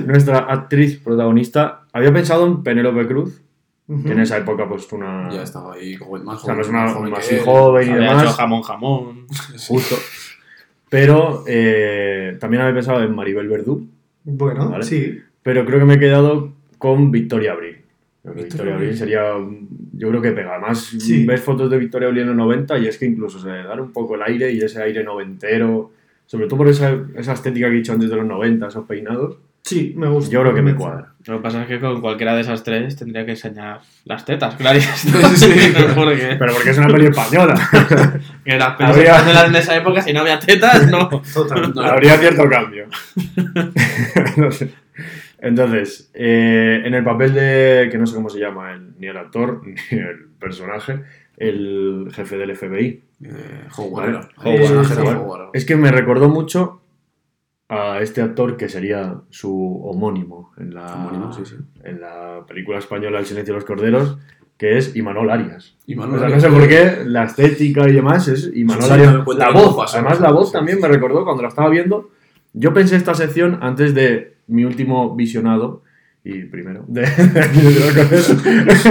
[0.05, 3.41] nuestra actriz protagonista, había pensado en Penélope Cruz,
[3.87, 4.03] Ujú.
[4.03, 5.29] que en esa época, pues, una.
[5.31, 6.57] Ya estaba ahí como más o sea, joven.
[6.57, 7.41] no es una, más joven que él.
[7.43, 9.27] joven y Había hecho demás, jamón, jamón.
[9.67, 9.95] justo.
[10.89, 13.87] Pero eh, también había pensado en Maribel Verdú,
[14.23, 14.83] Bueno, Vale.
[14.83, 15.19] sí.
[15.43, 17.77] pero creo que me he quedado con Victoria Abril.
[18.23, 18.97] Victoria Victoria Abril.
[18.97, 19.23] Sería,
[19.93, 20.53] yo creo que pega.
[20.53, 21.25] Además, Sí.
[21.25, 23.79] ves fotos de Victoria Abril en los 90 y es que incluso se le da
[23.79, 25.91] un poco el aire y ese aire noventero,
[26.25, 29.37] sobre todo por esa, esa estética que he dicho antes de los 90, esos peinados,
[29.67, 30.31] Sí, me gusta.
[30.31, 31.13] yo creo que me cuadra.
[31.25, 34.53] Lo que pasa es que con cualquiera de esas tres tendría que enseñar las tetas,
[34.57, 34.79] claro.
[34.79, 35.47] Sí.
[35.95, 37.55] Porque Pero porque es una peli española,
[38.45, 41.09] que las pelis Habría- españolas en esa época, si no había tetas, no.
[41.33, 41.73] Total.
[41.73, 42.85] No, habría cierto cambio.
[44.15, 44.69] Entonces,
[45.39, 49.17] Entonces, eh, en el papel de, que no sé cómo se llama, el- ni el
[49.17, 51.01] actor ni el personaje,
[51.37, 53.03] el jefe del FBI.
[53.23, 53.29] Eh,
[53.77, 54.29] Howard era.
[54.37, 55.17] Howard, Howard.
[55.17, 55.49] Howard.
[55.53, 56.81] Es que me recordó mucho
[57.67, 61.55] a este actor que sería su homónimo en la, Homónimo, sí, sí.
[61.83, 64.17] en la película española El silencio de los corderos,
[64.57, 65.75] que es Imanol Arias.
[65.87, 69.13] O sea, no sé por qué, la estética y demás es Imanol Sí, Arias.
[69.37, 69.97] La voz, pasa.
[69.97, 72.11] además la voz también me recordó cuando la estaba viendo.
[72.53, 75.81] Yo pensé esta sección antes de mi último visionado
[76.23, 78.89] y primero de, de los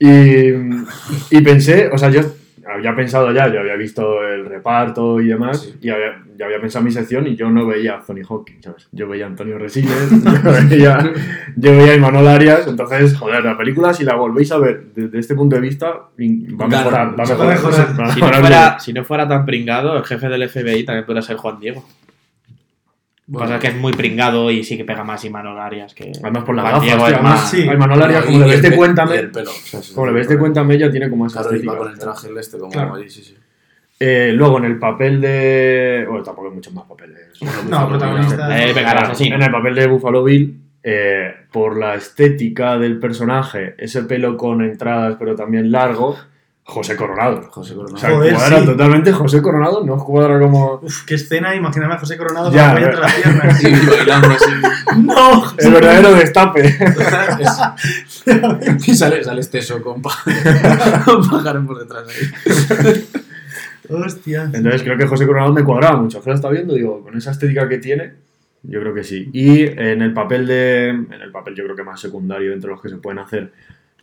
[1.30, 2.22] y, y pensé, o sea, yo
[2.66, 5.74] había pensado ya, yo había visto el reparto y demás, Sí.
[5.82, 8.88] y había, ya había pensado mi sección y yo no veía a Tony Hawking, ¿sabes?
[8.92, 10.10] Yo veía a Antonio Resines,
[10.44, 11.12] yo veía,
[11.56, 15.18] yo veía a Imanol Arias, entonces, joder, la película, si la volvéis a ver desde
[15.18, 17.48] este punto de vista, va a Claro, mejorar, va a mejorar.
[17.48, 17.86] mejorar.
[18.00, 20.84] va a Si no, mejorar fuera, si no fuera tan pringado, el jefe del FBI
[20.84, 21.84] también podría ser Juan Diego.
[23.32, 26.12] Bueno, pasa que es muy pringado y sí que pega más Imanol Arias que.
[26.22, 26.66] Además por tío,
[26.96, 27.68] es además, más- sí.
[27.68, 30.12] a Imanol Arias, como le ves de Cuéntame, el pelo, o sea, sí, como le
[30.12, 30.38] ves de.
[30.38, 31.78] Cuéntame, ya tiene como esa Claro, y va estética.
[31.78, 32.94] con el traje el este, como Claro.
[32.96, 33.36] ahí, sí, sí.
[34.04, 36.04] Eh, luego, en el papel de...
[36.08, 37.40] Bueno, tampoco hay muchos más papeles.
[37.70, 38.60] No, protagonista.
[38.60, 39.36] Eh, venga, el asesino.
[39.36, 44.60] En el papel de Buffalo Bill, eh, por la estética del personaje, ese pelo con
[44.62, 46.18] entradas pero también largo,
[46.64, 47.42] José Coronado.
[47.50, 47.98] José O Coronado.
[47.98, 48.66] sea, Joder, cuadra sí.
[48.66, 50.74] totalmente José Coronado, no cuadra como...
[50.82, 53.58] Uf, qué escena, imagíname a José Coronado con la entre las piernas.
[53.60, 54.50] Sí, bailando así.
[55.02, 55.52] ¡No!
[55.58, 56.66] El verdadero destape.
[56.66, 56.88] Es-
[58.88, 60.16] y sale, sale esteso con, pa-
[61.04, 63.06] con pájaro por detrás ahí.
[63.88, 64.44] Hostia.
[64.52, 66.18] Entonces creo que José Coronado me cuadraba mucho.
[66.18, 68.12] Ahora está viendo, digo, con esa estética que tiene,
[68.62, 69.28] yo creo que sí.
[69.32, 70.88] Y en el papel de.
[70.90, 73.52] En el papel, yo creo que más secundario entre los que se pueden hacer,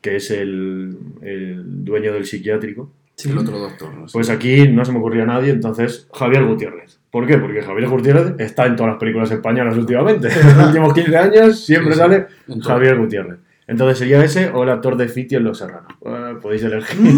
[0.02, 2.92] que es el, el dueño del psiquiátrico.
[3.16, 3.30] Sí.
[3.30, 4.14] El otro doctor, no sé.
[4.14, 7.00] Pues aquí no se me ocurría a nadie, entonces Javier Gutiérrez.
[7.12, 7.38] ¿Por qué?
[7.38, 10.30] Porque Javier Gutiérrez está en todas las películas españolas últimamente.
[10.30, 12.28] En los últimos 15 años siempre Sí, sale.
[12.62, 13.40] Javier Gutiérrez.
[13.68, 15.94] Entonces sería ese o el actor de Fiti en Los Serranos.
[16.00, 16.98] Bueno, podéis elegir.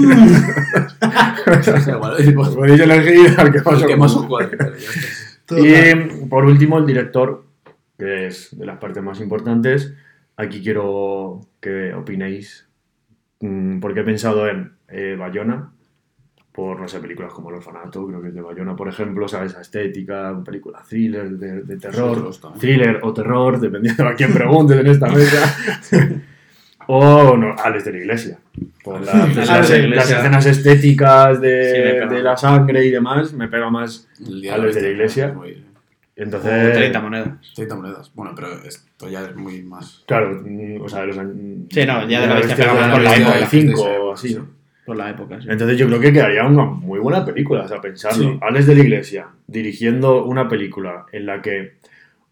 [1.45, 4.57] Pues, podéis elegir al que más el que os cuadre.
[5.57, 7.45] Y por último, el director,
[7.97, 9.93] que es de las partes más importantes.
[10.37, 12.67] Aquí quiero que opinéis,
[13.79, 15.71] porque he pensado en eh, Bayona,
[16.51, 19.51] por, no sé, películas como El Orfanato, creo que es de Bayona, por ejemplo, ¿sabes?
[19.53, 22.29] Esa estética, película thriller, de, de terror,
[22.59, 25.55] thriller o terror, dependiendo a quién preguntes en esta mesa.
[26.87, 28.37] o no, Alex de la Iglesia.
[28.83, 34.09] Por la- la las, escenas estéticas de, la sangre y demás, me pega más
[34.51, 35.33] Alex de la Iglesia.
[35.33, 35.63] muy-
[36.15, 37.53] entonces, 30 monedas.
[37.55, 38.11] 30 monedas.
[38.13, 40.03] Bueno, pero esto ya es muy más.
[40.05, 41.35] Claro, mm, o sea, de los años.
[41.69, 44.35] Sí, no, ya de la bestia pegamos por la época, 95 sí, o así, sí.
[44.35, 44.47] ¿no?
[44.85, 45.47] Por la época, sí.
[45.49, 48.33] Entonces yo creo que quedaría una muy buena película, o sea, pensarlo.
[48.33, 48.39] Sí.
[48.41, 51.75] Alex de la Iglesia dirigiendo una película en la que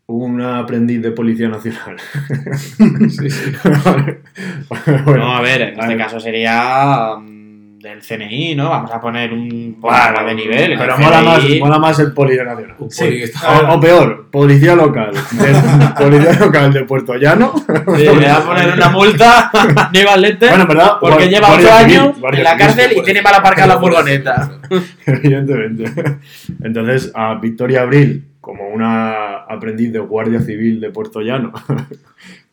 [0.07, 1.97] un aprendiz de Policía Nacional.
[3.09, 3.51] Sí, sí.
[5.05, 7.15] bueno, no, a ver, en este caso sería.
[7.17, 7.38] mm,
[7.79, 8.69] del CNI, ¿no?
[8.69, 10.75] Vamos a poner un programa de nivel.
[10.77, 12.75] Pero mola más, mola más el Policía Nacional.
[12.89, 13.03] Sí.
[13.05, 15.11] poli que está- O, o peor, Policía Local.
[15.31, 17.53] de- policía Local de Puerto Llano.
[17.95, 21.69] Sí, le va a poner una multa a Aníbal Bueno, en verdad, porque lleva guardia
[21.77, 24.51] 8 civil, años guardia en la cárcel y tiene para aparcar la furgoneta.
[25.05, 26.17] Evidentemente.
[26.61, 31.53] Entonces, a Victoria Abril, como una aprendiz de Guardia Civil de Puerto Llano,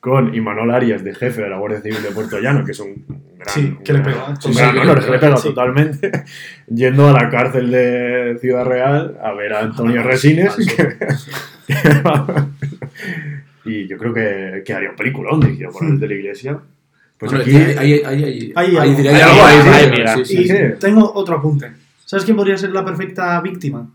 [0.06, 3.04] con Imanol Arias, de jefe de la Guardia Civil de Puerto Llano, que es un
[3.36, 4.36] gran, Sí, que le pega.
[4.40, 5.48] Sí, un sí, gran le honor, que le pega Sí.
[5.48, 6.12] totalmente,
[6.68, 10.56] yendo a la cárcel de Ciudad Real a ver a Antonio Resines.
[13.64, 16.56] y yo creo que, que haría un peliculón dirigido por el de la iglesia.
[17.18, 17.56] Pues Bueno, aquí...
[17.56, 20.14] Hay que algo ahí, sí, sí, sí, mira.
[20.18, 20.38] sí, sí.
[20.42, 20.56] Y sí.
[20.78, 21.72] tengo otro apunte.
[22.04, 23.90] ¿Sabes quién podría ser la perfecta víctima?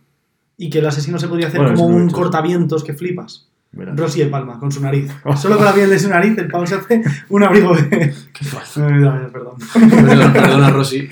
[0.57, 3.47] Y que el asesino se podría hacer Bueno, como un cortavientos que flipas.
[3.73, 5.09] Rosy de Palma, con su nariz.
[5.37, 8.13] Solo con la piel de su nariz, el pavo se hace un abrigo de.
[8.75, 9.55] Ay, Perdón.
[9.73, 11.09] Perdona, perdona, Rosy.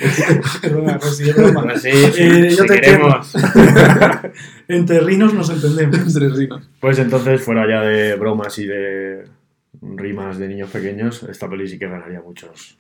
[0.62, 1.78] Perdona, Rosy, es broma.
[1.78, 3.34] Sí, Eh, yo si te queremos.
[4.68, 6.14] Entre rinos nos entendemos.
[6.14, 6.70] Tres rinos.
[6.82, 9.26] Pues entonces, fuera ya de bromas y de
[9.82, 12.78] rimas de niños pequeños, esta peli sí que ganaría muchos.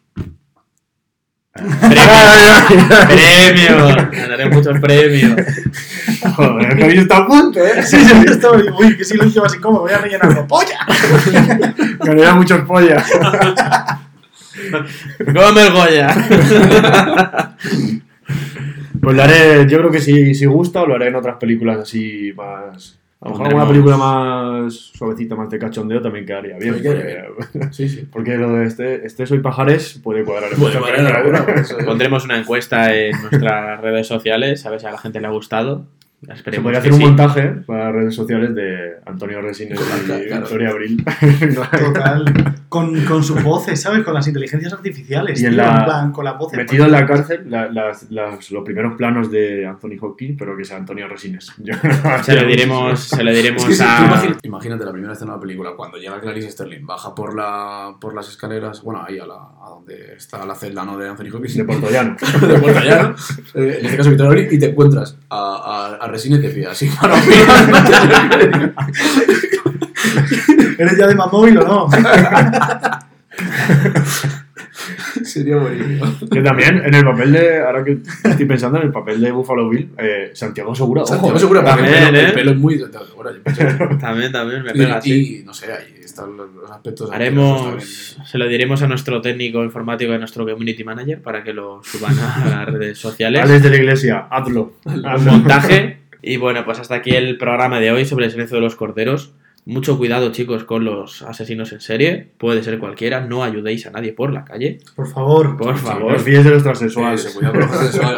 [3.07, 3.95] Premios.
[4.11, 5.35] Ganaré muchos premios.
[6.35, 7.83] Joder, que habéis estado a punto, ¿eh?
[7.83, 10.47] Sí, sí, yo estaba digo, uy, qué silencio más incómodo, voy a rellenarlo.
[10.47, 10.85] ¡Polla!
[11.99, 13.09] Ganaría muchos pollas.
[15.25, 16.15] Come el Goya.
[19.01, 22.33] Pues lo haré, yo creo que si, si gusta, lo haré en otras películas así
[22.35, 22.98] más.
[23.21, 26.75] A lo mejor alguna película más suavecita, más de cachondeo también quedaría bien.
[26.75, 28.07] Sí, quedaría porque, Sí, sí.
[28.11, 31.77] porque lo de este, este Soy Pajares puede cuadrar en Puede cuadrar alguna, eso.
[31.85, 35.31] Pondremos una encuesta en nuestras redes sociales, a ver si a la gente le ha
[35.31, 35.85] gustado.
[36.25, 37.05] Se Esperemos podría que hacer un sí.
[37.05, 40.41] montaje para redes sociales de Antonio Resines y claro.
[40.41, 41.05] Victoria Abril.
[41.55, 42.55] Total.
[42.69, 44.03] Con, con sus voces, ¿sabes?
[44.03, 45.41] Con las inteligencias artificiales.
[45.41, 46.55] Y en tío, la- plan, con las voces.
[46.57, 50.63] Metido en la cárcel, la- las- las- los primeros planos de Anthony Hopkins, pero que
[50.63, 51.51] sea Antonio Resines.
[51.57, 51.73] Yo-
[52.23, 54.23] Se lo diremos, se lo diremos sí, a.
[54.43, 58.13] imagínate la primera escena de la película, cuando llega Clarice Sterling, baja por, la, por
[58.13, 60.95] las escaleras, bueno, ahí a, la, a donde está la celda ¿no?
[60.95, 62.17] de Anthony Hopkins, De Puerto Llano.
[62.47, 63.15] de Puerto Llano,
[63.55, 66.49] eh, en este caso Victoria Abril, y te encuentras a, a, a Resines y te
[66.49, 67.15] pide así, para.
[70.79, 71.87] ¿Eres ya de Mamóvil o no?
[75.23, 76.05] Sería buenísimo.
[76.31, 79.69] Que también en el papel de, ahora que estoy pensando en el papel de Buffalo
[79.69, 81.01] Bill, eh, Santiago Segura.
[81.03, 81.39] ojo, Santiago eh.
[81.39, 82.25] Segura, el También, pelo, ¿eh?
[82.25, 82.77] el pelo es muy...
[83.15, 85.39] Bueno, yo que- También, también, me pega y, así.
[85.41, 87.11] y, no sé, ahí están los, los aspectos...
[87.11, 91.53] Haremos, se lo diremos a nuestro técnico informático y a nuestro community manager para que
[91.53, 93.41] lo suban a las redes sociales.
[93.41, 94.73] Alex de la Iglesia, hazlo.
[94.85, 95.31] un Hazlo.
[95.33, 95.99] montaje.
[96.21, 99.33] Y bueno, pues hasta aquí el programa de hoy sobre el silencio de los corderos.
[99.65, 102.27] Mucho cuidado, chicos, con los asesinos en serie.
[102.37, 103.21] Puede ser cualquiera.
[103.21, 104.79] No ayudéis a nadie por la calle.
[104.95, 105.57] Por favor.
[105.57, 106.19] Por No favor.
[106.19, 107.37] fíes de los transexuales.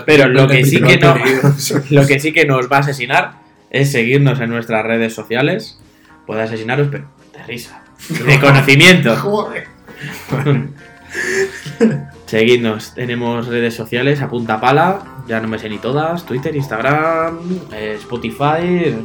[0.06, 1.16] Pero lo que sí que no-.
[1.89, 3.34] Lo que sí que nos va a asesinar
[3.70, 5.80] es seguirnos en nuestras redes sociales.
[6.26, 7.84] Puede asesinaros, pero de risa.
[8.26, 9.16] De conocimiento.
[9.18, 9.66] Joder.
[12.26, 17.40] Seguidnos, tenemos redes sociales a punta pala, ya no me sé ni todas, Twitter, Instagram,
[17.72, 18.96] eh, Spotify,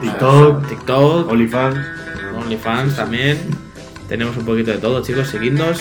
[0.00, 0.68] TikTok.
[0.68, 1.78] TikTok, OnlyFans.
[2.36, 3.38] OnlyFans también.
[4.08, 5.80] Tenemos un poquito de todo, chicos, seguidnos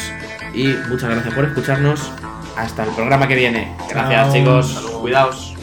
[0.54, 2.12] y muchas gracias por escucharnos.
[2.58, 3.76] Hasta el programa que viene.
[3.90, 4.34] Gracias, Chao.
[4.34, 4.98] chicos.
[5.02, 5.57] Cuidaos.